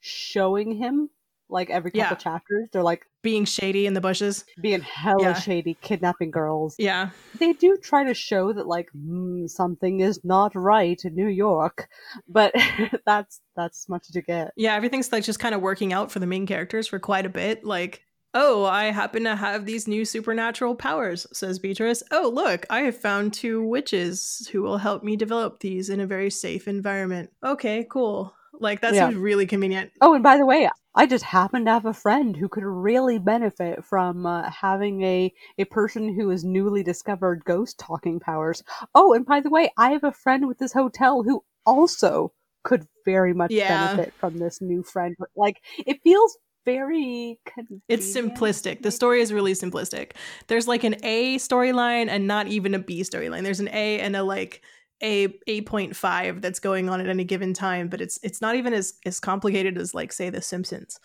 [0.00, 1.08] showing him
[1.50, 2.14] like every couple Yeah.
[2.14, 2.68] chapters.
[2.72, 4.44] They're like being shady in the bushes.
[4.60, 5.32] being hella Yeah.
[5.34, 6.76] shady, kidnapping girls.
[6.78, 7.10] Yeah.
[7.38, 11.88] They do try to show that like mm, something is not right in New York,
[12.28, 12.52] but
[13.06, 14.52] that's that's much to get.
[14.56, 17.30] Yeah, everything's like just kind of working out for the main characters for quite a
[17.30, 17.64] bit.
[17.64, 18.02] Like,
[18.34, 22.02] oh, I happen to have these new supernatural powers, says Beatrice.
[22.10, 26.06] Oh, look, I have found two witches who will help me develop these in a
[26.06, 27.30] very safe environment.
[27.44, 28.34] Okay, cool.
[28.60, 29.08] Like, that Yeah.
[29.08, 29.90] seems really convenient.
[30.00, 33.18] Oh, and by the way, I just happen to have a friend who could really
[33.18, 38.62] benefit from uh, having a a person who has newly discovered ghost talking powers.
[38.94, 42.32] Oh, and by the way, I have a friend with this hotel who also
[42.64, 43.78] could very much Yeah.
[43.78, 45.16] benefit from this new friend.
[45.36, 47.40] Like it feels very
[47.88, 48.82] It's simplistic.
[48.82, 50.12] The story is really simplistic.
[50.48, 53.42] There's like an A storyline and not even a B storyline.
[53.42, 54.62] There's an A and a like
[55.00, 58.94] a 8.5 that's going on at any given time, but it's it's not even as
[59.06, 60.98] as complicated as like say The Simpsons,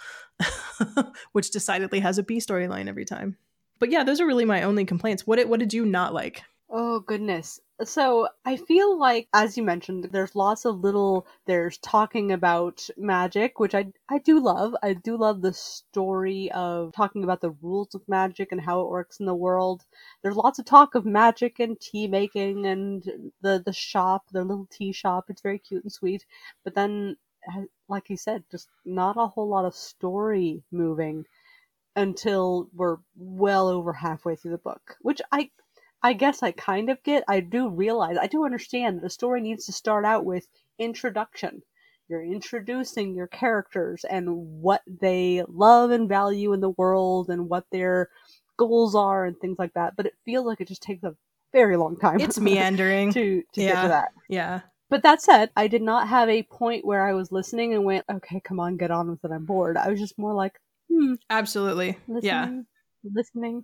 [1.32, 3.38] which decidedly has a B storyline every time.
[3.80, 5.28] But yeah, those are really my only complaints.
[5.28, 6.44] What what did you not like?
[6.74, 7.62] Oh goodness.
[7.86, 11.26] So I feel like, as you mentioned, there's lots of little.
[11.46, 14.76] There's talking about magic, which I I do love.
[14.84, 18.90] I do love the story of talking about the rules of magic and how it
[18.90, 19.86] works in the world.
[20.22, 24.68] There's lots of talk of magic and tea making and the the shop, the little
[24.70, 25.30] tea shop.
[25.30, 26.26] It's very cute and sweet.
[26.66, 27.16] But then,
[27.56, 31.26] uh, like you said, just not a whole lot of story moving
[31.96, 35.50] until we're well over halfway through the book, which I
[36.04, 37.24] I guess I kind of get.
[37.28, 40.48] I do realize, I do understand that the story needs to start out with
[40.78, 41.62] introduction.
[42.10, 47.66] You're introducing your characters and what they love and value in the world and what
[47.72, 48.10] their
[48.58, 49.96] goals are and things like that.
[49.96, 51.16] But it feels like it just takes a
[51.54, 52.20] very long time.
[52.20, 53.14] It's meandering.
[53.14, 54.10] to to get to that.
[54.30, 54.62] yeah.
[54.90, 58.06] But that said, I did not have a point where I was listening and went,
[58.12, 59.32] "Okay, come on, get on with it.
[59.32, 60.60] I'm bored." I was just more like,
[60.92, 61.98] "Hmm, Absolutely.
[62.08, 62.66] listening,
[63.04, 63.12] Yeah.
[63.14, 63.64] listening."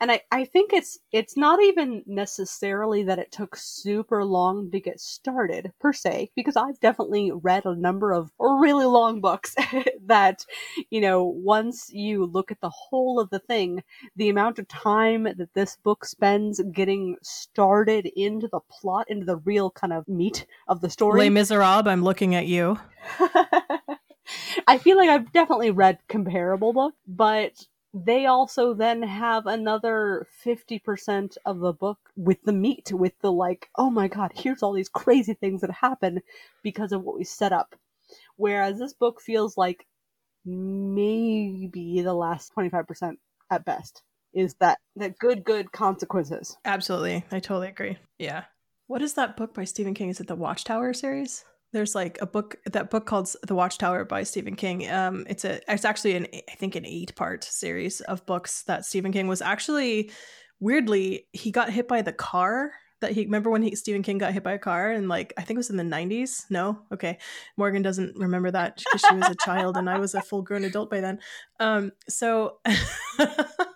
[0.00, 4.80] And I, I think it's it's not even necessarily that it took super long to
[4.80, 9.54] get started per se because i've definitely read a number of really long books
[10.06, 10.44] that
[10.90, 13.82] you know once you look at the whole of the thing
[14.16, 19.36] the amount of time that this book spends getting started into the plot into the
[19.38, 22.78] real kind of meat of the story Les Miserables, I'm looking at you.
[24.66, 31.36] I feel like I've definitely read comparable books, but they also then have another 50%
[31.44, 34.88] of the book with the meat, with the like, oh my god, here's all these
[34.88, 36.20] crazy things that happen
[36.62, 37.74] because of what we set up.
[38.36, 39.86] Whereas this book feels like
[40.44, 43.16] maybe the last 25%
[43.50, 44.02] at best
[44.34, 46.56] is that that good good consequences.
[46.64, 47.24] Absolutely.
[47.30, 47.98] I totally agree.
[48.18, 48.44] Yeah.
[48.86, 50.08] What is that book by Stephen King?
[50.08, 51.44] Is it the Watchtower series?
[51.72, 54.88] There's like a book that book called The Watchtower by Stephen King.
[54.90, 59.12] Um it's a it's actually an I think an 8-part series of books that Stephen
[59.12, 60.10] King was actually
[60.60, 64.32] weirdly he got hit by the car that he remember when he Stephen King got
[64.32, 66.44] hit by a car and like I think it was in the 90s.
[66.50, 67.18] No, okay.
[67.56, 70.64] Morgan doesn't remember that because she was a child and I was a full grown
[70.64, 71.18] adult by then.
[71.60, 72.58] Um, so.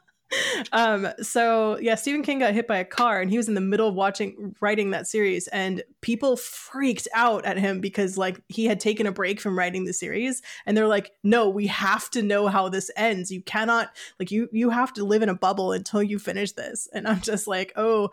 [0.73, 3.61] um so yeah stephen king got hit by a car and he was in the
[3.61, 8.67] middle of watching writing that series and people freaked out at him because like he
[8.67, 12.23] had taken a break from writing the series and they're like no we have to
[12.23, 15.73] know how this ends you cannot like you you have to live in a bubble
[15.73, 18.11] until you finish this and i'm just like oh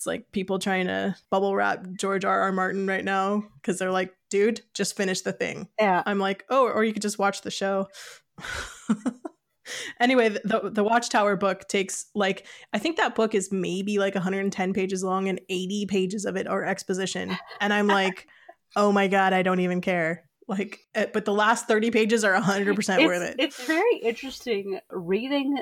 [0.00, 2.40] it's like people trying to bubble wrap George R.
[2.40, 2.52] R.
[2.52, 5.68] Martin right now because they're like, dude, just finish the thing.
[5.78, 6.02] Yeah.
[6.06, 7.86] I'm like, oh, or you could just watch the show.
[10.00, 14.72] anyway, the the Watchtower book takes like I think that book is maybe like 110
[14.72, 18.26] pages long and 80 pages of it are exposition, and I'm like,
[18.76, 20.24] oh my god, I don't even care.
[20.48, 23.36] Like, eh, but the last 30 pages are 100 percent worth it.
[23.38, 25.58] It's very interesting reading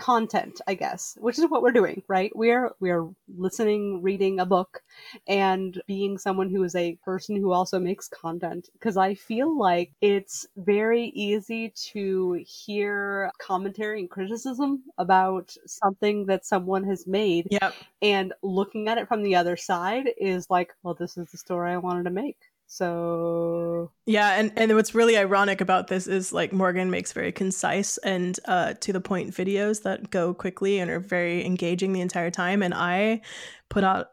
[0.00, 2.32] content, I guess, which is what we're doing, right?
[2.34, 4.82] We're we're listening, reading a book,
[5.28, 8.68] and being someone who is a person who also makes content.
[8.72, 16.46] Because I feel like it's very easy to hear commentary and criticism about something that
[16.46, 17.74] someone has made, Yep.
[18.02, 21.72] and looking at it from the other side is like, well, this is the story
[21.72, 22.49] I wanted to make.
[22.72, 27.98] So Yeah, and and what's really ironic about this is like Morgan makes very concise
[27.98, 32.30] and uh, to the point videos that go quickly and are very engaging the entire
[32.30, 33.22] time, and I
[33.70, 34.10] put out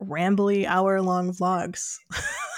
[0.00, 1.96] rambly hour long vlogs.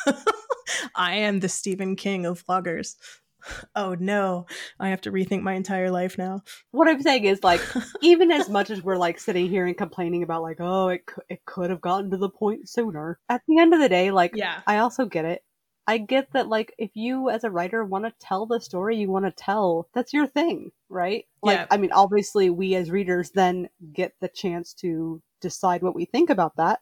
[0.94, 2.96] I am the Stephen King of vloggers.
[3.76, 4.46] Oh no,
[4.80, 6.42] I have to rethink my entire life now.
[6.72, 7.60] what I'm saying is like
[8.02, 11.44] even as much as we're like sitting here and complaining about like oh it it
[11.44, 14.60] could have gotten to the point sooner at the end of the day like Yeah.
[14.66, 15.42] I also get it
[15.86, 19.10] I get that like if you as a writer want to tell the story you
[19.10, 21.66] want to tell that's your thing right like Yeah.
[21.70, 26.28] I mean obviously we as readers then get the chance to decide what we think
[26.30, 26.80] about that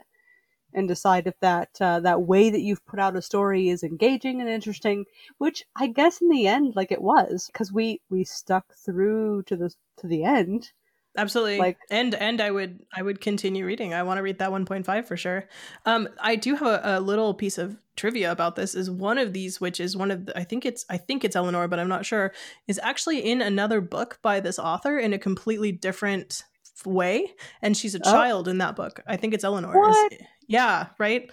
[0.74, 4.40] and decide if that uh, that way that you've put out a story is engaging
[4.40, 5.04] and interesting
[5.38, 9.56] which i guess in the end like it was because we we stuck through to
[9.56, 10.72] the to the end.
[11.18, 11.58] Absolutely.
[11.58, 13.94] Like- and and i would i would continue reading.
[13.94, 15.48] I want to read that 1.5 for sure.
[15.86, 19.32] Um i do have a, a little piece of trivia about this is one of
[19.32, 21.88] these which is one of the, i think it's i think it's eleanor but i'm
[21.88, 22.34] not sure
[22.68, 26.44] is actually in another book by this author in a completely different
[26.84, 28.10] way and she's a Oh.
[28.12, 30.12] child in that book i think it's eleanor What?
[30.48, 31.30] Yeah right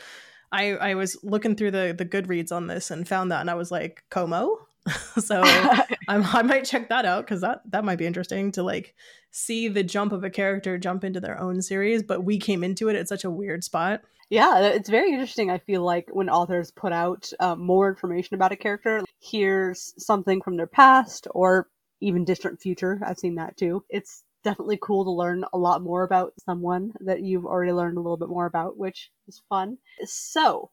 [0.51, 3.53] i i was looking through the the goodreads on this and found that and i
[3.55, 4.57] was like como
[5.19, 5.41] so
[6.07, 8.93] I'm, I might check that out because that that might be interesting to like
[9.31, 12.87] see the jump of a character jump into their own series, but we came into
[12.89, 14.01] it at such a weird spot.
[14.29, 18.51] yeah it's very interesting i feel like when authors put out uh, more information about
[18.51, 21.67] a character here's something from their past or
[22.01, 26.03] even distant future i've seen that too it's definitely cool to learn a lot more
[26.03, 30.69] about someone that you've already learned a little bit more about which is fun so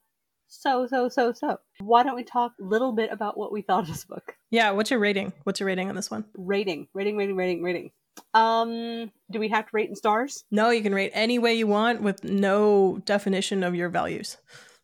[0.49, 3.85] so so so so why don't we talk a little bit about what we thought
[3.85, 5.33] of this book Yeah, what's your rating?
[5.45, 6.25] What's your rating on this one?
[6.37, 7.91] rating rating rating rating rating
[8.35, 11.67] um do we have to rate in stars No, you can rate any way you
[11.69, 14.37] want with no definition of your values.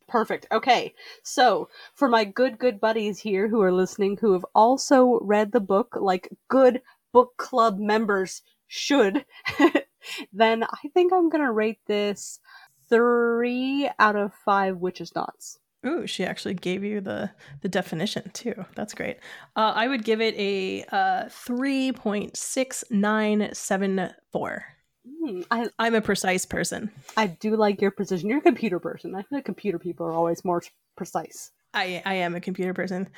[0.09, 0.47] Perfect.
[0.53, 0.95] Okay.
[1.25, 5.61] So, for my good, good buddies here who are listening who have also read the
[5.61, 6.81] book like good
[7.13, 9.25] book club members should,
[10.33, 12.41] then I think I'm going to rate this
[12.89, 15.59] three out of five witches' knots.
[15.85, 18.65] Ooh, she actually gave you the the definition too.
[18.75, 19.19] That's great.
[19.55, 24.65] Uh, I would give it a uh, three point six nine seven four.
[25.07, 26.91] Hmm, I, I'm a precise person.
[27.17, 28.29] I do like your precision.
[28.29, 29.15] You're a computer person.
[29.15, 30.63] I feel like computer people are always more
[30.97, 31.53] precise.
[31.73, 33.09] I I am a computer person.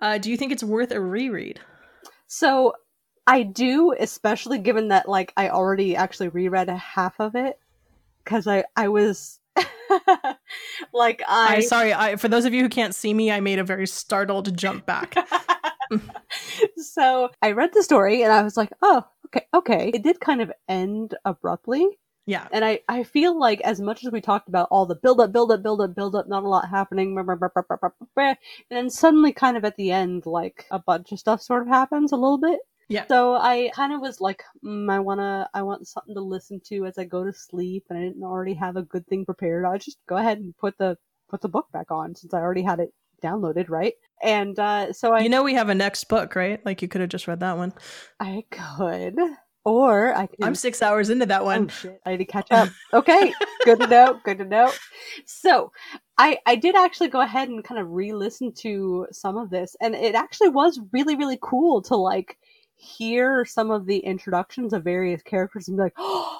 [0.00, 1.60] Uh, do you think it's worth a reread?
[2.28, 2.74] So
[3.26, 7.58] I do, especially given that like I already actually reread a half of it
[8.24, 9.40] because I I was
[10.92, 13.58] like I I sorry, I for those of you who can't see me, I made
[13.58, 15.14] a very startled jump back.
[16.76, 19.90] so I read the story and I was like, oh, okay, okay.
[19.94, 21.86] It did kind of end abruptly.
[22.26, 22.48] yeah.
[22.52, 25.32] And I, I feel like as much as we talked about all the build up,
[25.32, 28.38] build up, build up, build up, not a lot happening, and
[28.70, 32.12] then suddenly kind of at the end, like a bunch of stuff sort of happens
[32.12, 32.60] a little bit.
[32.92, 33.06] Yeah.
[33.08, 36.86] So I kind of was like, mm, I wanna, I want something to listen to
[36.86, 39.64] as I go to sleep, and I didn't already have a good thing prepared.
[39.64, 40.96] I'll just go ahead and put the
[41.30, 43.94] put the book back on since I already had it downloaded, right?
[44.22, 46.64] And uh, so I, You know we have a next book, right?
[46.64, 47.72] Like you could have just read that one.
[48.20, 49.18] I could,
[49.64, 50.38] or I could.
[50.40, 51.68] I'm six hours into that Oh one.
[51.68, 52.00] shit!
[52.06, 52.70] I need to catch up.
[52.92, 53.34] Okay,
[53.64, 54.20] good to know.
[54.24, 54.72] Good to know.
[55.26, 55.72] So,
[56.18, 59.94] I I did actually go ahead and kind of re-listen to some of this, and
[59.94, 62.38] it actually was really really cool to like
[62.82, 66.38] hear some of the introductions of various characters and be like, oh,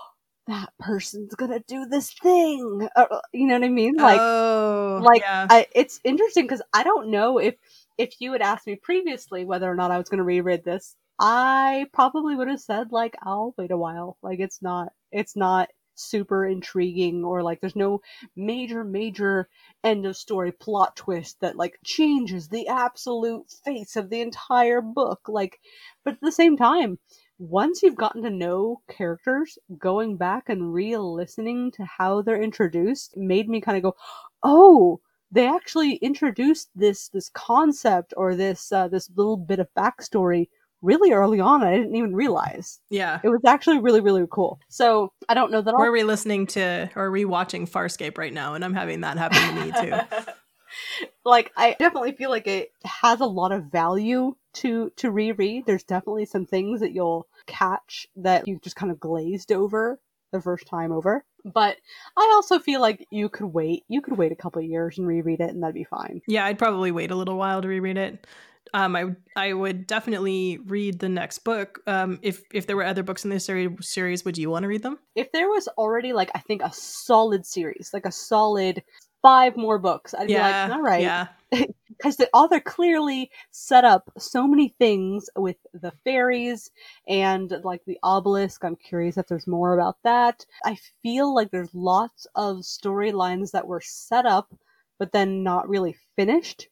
[0.48, 2.88] that person's gonna do this thing.
[2.96, 3.94] Uh, you know what I mean?
[3.96, 5.46] Like, oh, like yeah.
[5.48, 7.54] I, it's interesting because I don't know if
[7.96, 11.86] if you had asked me previously whether or not I was to reread this, I
[11.92, 14.16] probably would have said like I'll wait a while.
[14.22, 18.00] Like it's not it's not super intriguing or like there's no
[18.36, 19.48] major major
[19.84, 25.20] end of story plot twist that like changes the absolute face of the entire book
[25.28, 25.58] like
[26.04, 26.98] but at the same time
[27.38, 33.48] once you've gotten to know characters going back and re-listening to how they're introduced made
[33.48, 33.94] me kind of go
[34.42, 35.00] oh
[35.32, 40.48] they actually introduced this this concept or this uh, this little bit of backstory
[40.82, 41.62] really early on.
[41.62, 43.20] I didn't even realize yeah.
[43.22, 44.60] it was actually really really cool.
[44.68, 45.92] So I don't know that We're I'll.
[45.92, 50.32] re-listening to or rewatching Farscape right now, and I'm having that happen to me too.
[51.24, 55.66] like I definitely feel like it has a lot of value to to reread.
[55.66, 60.00] There's definitely some things that you'll catch that you just kind of glazed over
[60.32, 61.24] the first time over.
[61.44, 61.76] But
[62.16, 63.84] I also feel like you could wait.
[63.88, 66.22] You could wait a couple of years and reread it, and that'd be fine.
[66.26, 68.26] Yeah, I'd probably wait a little while to reread it.
[68.74, 69.04] Um, I
[69.36, 71.80] I would definitely read the next book.
[71.86, 74.82] Um, if if there were other books in this series, would you want to read
[74.82, 74.98] them?
[75.14, 78.82] If there was already like I think a solid series, like a solid
[79.20, 81.26] five more books, I'd yeah, be like, all right, yeah,
[81.88, 86.70] because the author clearly set up so many things with the fairies
[87.06, 88.64] and like the obelisk.
[88.64, 90.46] I'm curious if there's more about that.
[90.64, 94.54] I feel like there's lots of storylines that were set up
[95.02, 96.68] but then not really finished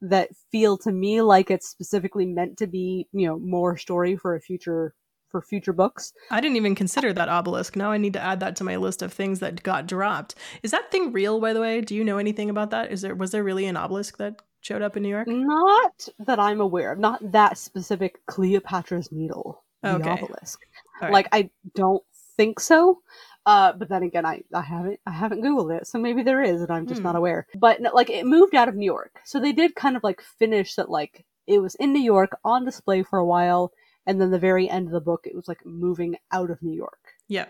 [0.00, 4.34] that feel to me like it's specifically meant to be, you know, more story for
[4.34, 4.94] a future
[5.30, 6.12] for future books.
[6.30, 7.76] I didn't even consider that obelisk.
[7.76, 10.34] Now I need to add that to my list of things that got dropped.
[10.62, 11.80] Is that thing real, by the way?
[11.80, 12.90] Do you know anything about that?
[12.90, 15.28] Is there was there really an obelisk that showed up in New York?
[15.28, 20.60] Not that I'm aware of, not that specific Cleopatra's needle, the obelisk.
[21.02, 21.12] Right.
[21.12, 22.02] Like I don't
[22.36, 23.02] think so.
[23.52, 26.60] Uh, but then again, I, I haven't I haven't googled it, so maybe there is,
[26.62, 27.08] and I'm just Hmm.
[27.08, 27.46] not aware.
[27.66, 30.74] But like it moved out of New York, so they did kind of like finish
[30.76, 30.90] that.
[30.90, 33.72] Like it was in New York on display for a while,
[34.06, 36.76] and then the very end of the book, it was like moving out of New
[36.76, 37.14] York.
[37.28, 37.46] yeah.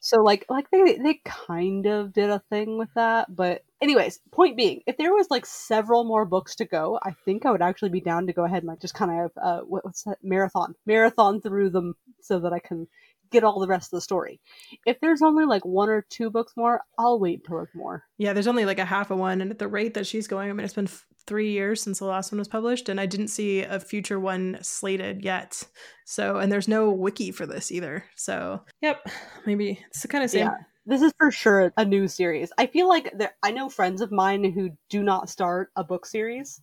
[0.00, 4.56] So like like they they kind of did a thing with that, but anyways, point
[4.56, 7.90] being, if there was like several more books to go, I think I would actually
[7.90, 10.74] be down to go ahead and like just kind of uh what, what's that marathon
[10.86, 12.88] marathon through them so that I can
[13.32, 14.40] get all the rest of the story.
[14.86, 18.04] If there's only like one or two books more, I'll wait until there's more.
[18.18, 20.50] Yeah, there's only like a half a one, and at the rate that she's going,
[20.50, 23.06] I mean, it's been f- three years since the last one was published, and I
[23.06, 25.62] didn't see a future one slated yet.
[26.04, 28.04] So, and there's no wiki for this either.
[28.16, 29.06] So, yep,
[29.46, 30.46] maybe it's the kind of same.
[30.46, 30.54] Yeah.
[30.84, 32.50] This is for sure a new series.
[32.58, 36.06] I feel like there, I know friends of mine who do not start a book
[36.06, 36.60] series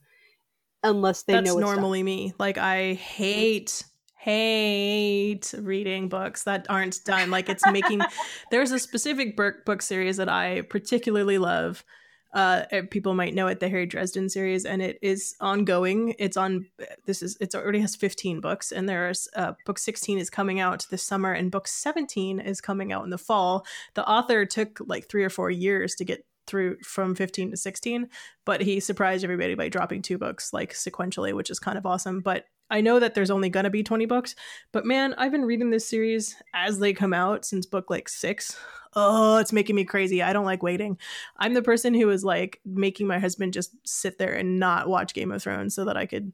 [0.84, 1.76] unless they That's know it's done.
[1.76, 2.34] normally me.
[2.38, 3.82] Like, I hate
[4.30, 7.32] hate reading books that aren't done.
[7.32, 8.02] Like it's making
[8.52, 11.84] there's a specific book book series that i particularly love.
[12.32, 16.14] Uh eh, people might know it the harry dresden series and it is ongoing.
[16.20, 16.68] It's on
[17.08, 20.86] this is it already has 15 books and there's uh book 16 is coming out
[20.92, 23.66] this summer and book 17 is coming out in the fall.
[23.96, 28.10] The author took like three or four years to get through from 15 to 16
[28.46, 32.20] but he surprised everybody by dropping two books like sequentially which is kind of awesome.
[32.20, 34.36] But i know that there's only gonna be 20 books
[34.72, 38.58] but man i've been reading this series as they come out since book like six.
[38.96, 40.24] Oh it's making me crazy.
[40.24, 40.98] I don't like waiting.
[41.38, 45.14] I'm the person who is like making my husband just sit there and not watch
[45.14, 46.34] game of thrones so that i could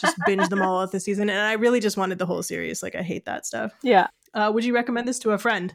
[0.00, 2.80] just binge them all out this season and i really just wanted the whole series.
[2.82, 3.72] Like i hate that stuff.
[3.82, 4.06] Yeah.
[4.34, 5.74] uh, would you recommend this to a friend?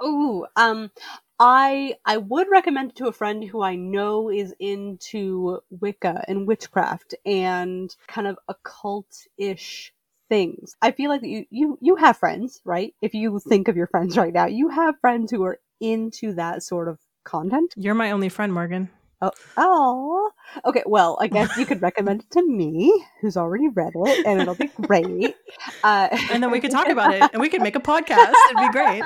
[0.00, 0.90] Oh, um,
[1.38, 6.46] I I would recommend it to a friend who I know is into Wicca and
[6.46, 9.92] witchcraft and kind of occult-ish
[10.28, 10.74] things.
[10.80, 12.94] I feel like you you you have friends, right?
[13.02, 16.62] If you think of your friends right now, you have friends who are into that
[16.62, 17.74] sort of content.
[17.76, 18.88] You're my only friend, Morgan.
[19.22, 20.30] Oh, oh.
[20.64, 20.82] Okay.
[20.86, 24.54] Well, I guess you could recommend it to me, who's already read it, and it'll
[24.54, 25.34] be great.
[25.82, 28.34] Uh, And then we could talk about it and we could make a podcast.
[28.50, 29.02] It'd be great.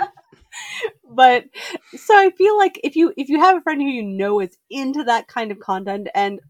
[1.10, 1.44] But
[1.96, 4.56] so I feel like if you if you have a friend who you know is
[4.70, 6.40] into that kind of content, and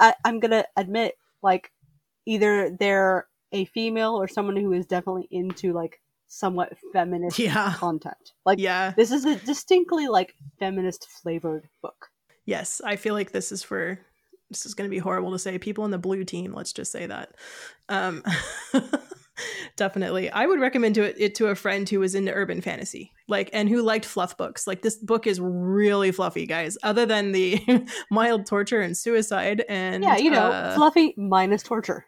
[0.00, 1.70] I, I'm gonna admit, like
[2.26, 7.74] either they're a female or someone who is definitely into like somewhat feminist Yeah.
[7.76, 8.32] content.
[8.44, 8.92] Like Yeah.
[8.96, 12.10] this is a distinctly like feminist flavored book.
[12.44, 12.80] Yes.
[12.84, 13.98] I feel like this is for
[14.50, 16.90] this is going to be horrible to say people in the blue team let's just
[16.90, 17.34] say that
[17.90, 18.22] um
[19.76, 20.30] definitely.
[20.30, 23.50] I would recommend to it, it to a friend who was into urban fantasy like
[23.52, 24.66] and who liked fluff books.
[24.66, 27.60] Like this book is really fluffy guys other than the
[28.10, 32.06] mild torture and suicide and yeah, you know, uh, fluffy minus torture.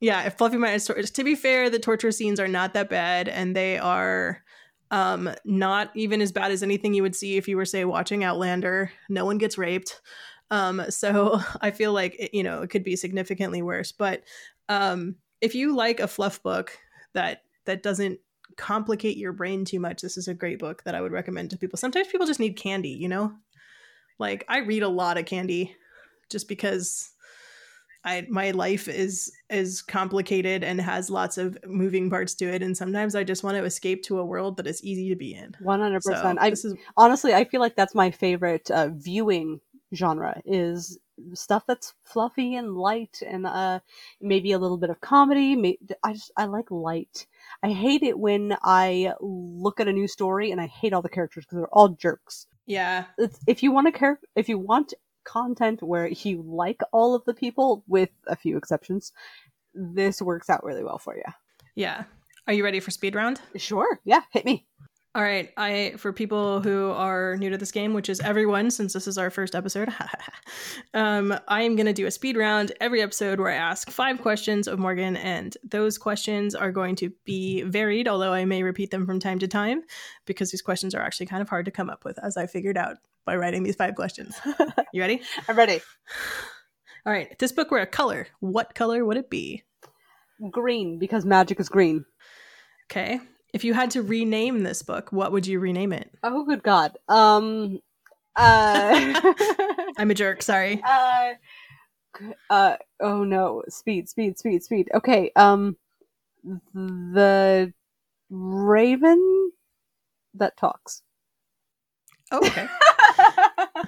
[0.00, 3.28] yeah if fluffy minus torture to be fair the torture scenes are not that bad
[3.28, 4.42] and they are
[4.90, 8.22] um not even as bad as anything you would see if you were say watching
[8.24, 8.90] outlander.
[9.08, 10.00] No one gets raped.
[10.50, 14.22] Um so i feel like it, you know it could be significantly worse but
[14.68, 16.78] um if you like a fluff book
[17.14, 18.18] that that doesn't
[18.56, 21.58] complicate your brain too much this is a great book that i would recommend to
[21.58, 23.32] people sometimes people just need candy you know
[24.18, 25.74] like i read a lot of candy
[26.30, 27.12] just because
[28.04, 32.76] I my life is is complicated and has lots of moving parts to it, and
[32.76, 35.54] sometimes I just want to escape to a world that is easy to be in.
[35.58, 36.38] One hundred So percent.
[36.40, 39.60] I this is honestly, I feel like that's my favorite uh, viewing
[39.94, 40.98] genre is
[41.34, 43.80] stuff that's fluffy and light and uh
[44.20, 47.26] maybe a little bit of comedy i just i like light.
[47.62, 51.08] I hate it when i look at a new story and i hate all the
[51.08, 52.46] characters because they're all jerks.
[52.66, 57.14] Yeah, it's, if you want to care if you want content where you like all
[57.14, 59.12] of the people with a few exceptions
[59.74, 61.24] this works out really well for you
[61.78, 62.04] yeah.
[62.48, 63.40] Are you ready for speed round?
[63.56, 64.00] sure.
[64.04, 64.22] Yeah.
[64.32, 64.66] Hit me
[65.14, 68.92] All right, I for people who are new to this game, which is everyone, since
[68.92, 69.88] this is our first episode,
[70.94, 74.20] um, I am going to do a speed round every episode where I ask five
[74.20, 78.90] questions of Morgan, and those questions are going to be varied, although I may repeat
[78.90, 79.82] them from time to time
[80.26, 82.76] because these questions are actually kind of hard to come up with, as I figured
[82.76, 84.38] out by writing these five questions.
[84.92, 85.20] You ready?
[85.48, 85.80] i'm ready
[87.04, 89.64] All right, if this book were a color, what color would it be?
[90.50, 92.04] green because magic is green
[92.90, 93.20] Okay.
[93.52, 96.10] If you had to rename this book, what would you rename it?
[96.22, 97.80] oh good god um
[98.36, 99.20] uh
[99.98, 100.82] I'm a jerk, sorry.
[100.90, 101.34] Uh,
[102.50, 104.88] uh, oh no, speed, speed, speed, speed.
[104.94, 105.76] Okay, um,
[106.74, 107.72] the
[108.30, 109.52] raven
[110.34, 111.02] that talks.
[112.32, 112.66] Oh, okay.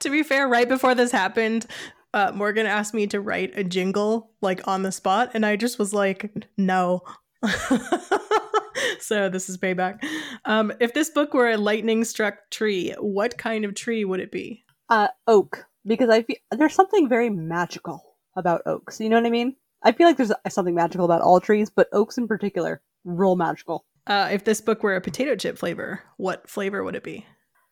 [0.00, 1.66] to be fair, right before this happened,
[2.14, 5.78] uh, Morgan asked me to write a jingle like on the spot, and I just
[5.78, 7.02] was like, no.
[9.00, 10.04] so this is payback.
[10.44, 14.30] Um, if this book were a lightning struck tree, what kind of tree would it
[14.32, 14.64] be?
[14.92, 18.02] uh, oak, because I feel there's something very magical
[18.36, 19.00] about oaks.
[19.00, 19.56] You know what I mean?
[19.82, 23.86] I feel like there's something magical about all trees, but oaks in particular, real magical.
[24.06, 27.24] Uh, if this book were a potato chip flavor, what flavor would it be?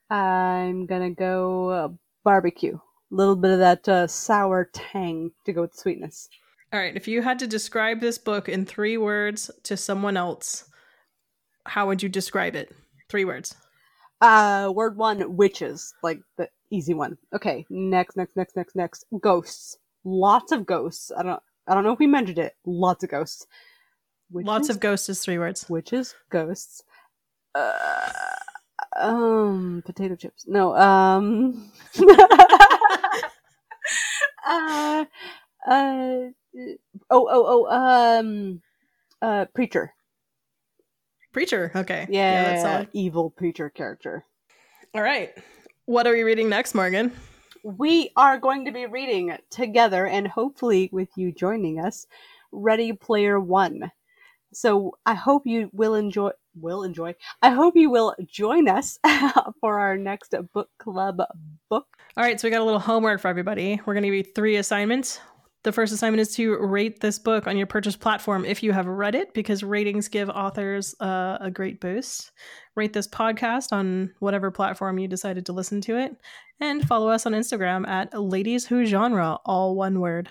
[0.08, 1.88] I'm gonna go uh,
[2.24, 2.76] barbecue.
[2.76, 6.28] A little bit of that uh, sour tang to go with the sweetness.
[6.72, 10.64] All right, if you had to describe this book in three words to someone else,
[11.66, 12.72] how would you describe it?
[13.08, 13.56] Three words.
[14.20, 17.18] Uh, word one, witches, like the easy one.
[17.34, 19.78] Okay, next, next, next, next, next, ghosts.
[20.04, 21.10] Lots of ghosts.
[21.16, 22.54] I don't, I don't know if we mentioned it.
[22.64, 23.46] Lots of ghosts.
[24.30, 25.68] Witches, Lots of ghosts is three words.
[25.68, 26.84] witches, ghosts.
[27.52, 28.12] Uh,
[28.96, 30.44] um, potato chips.
[30.46, 31.72] No, um.
[34.46, 35.04] uh,
[35.66, 36.16] uh,
[36.54, 36.68] oh,
[37.10, 38.62] oh, oh, um,
[39.22, 39.94] uh, preacher.
[41.32, 41.70] Preacher.
[41.74, 42.06] Okay.
[42.08, 42.88] Yeah, that's solid.
[42.92, 44.24] evil preacher character.
[44.94, 45.32] All right.
[45.84, 47.12] What are we reading next, Morgan?
[47.62, 52.06] we are going to be reading together and hopefully with you joining us
[52.52, 53.90] ready player one
[54.52, 58.98] so i hope you will enjoy will enjoy i hope you will join us
[59.60, 61.20] for our next book club
[61.68, 61.86] book
[62.16, 63.80] All right, so we got a little homework for everybody.
[63.84, 65.20] We're going to give you three assignments.
[65.62, 68.86] The first assignment is to rate this book on your purchase platform if you have
[68.86, 72.32] read it, because ratings give authors uh, a great boost.
[72.76, 76.16] Rate this podcast on whatever platform you decided to listen to it,
[76.60, 80.30] and follow us on Instagram at Ladies Who Genre, all one word.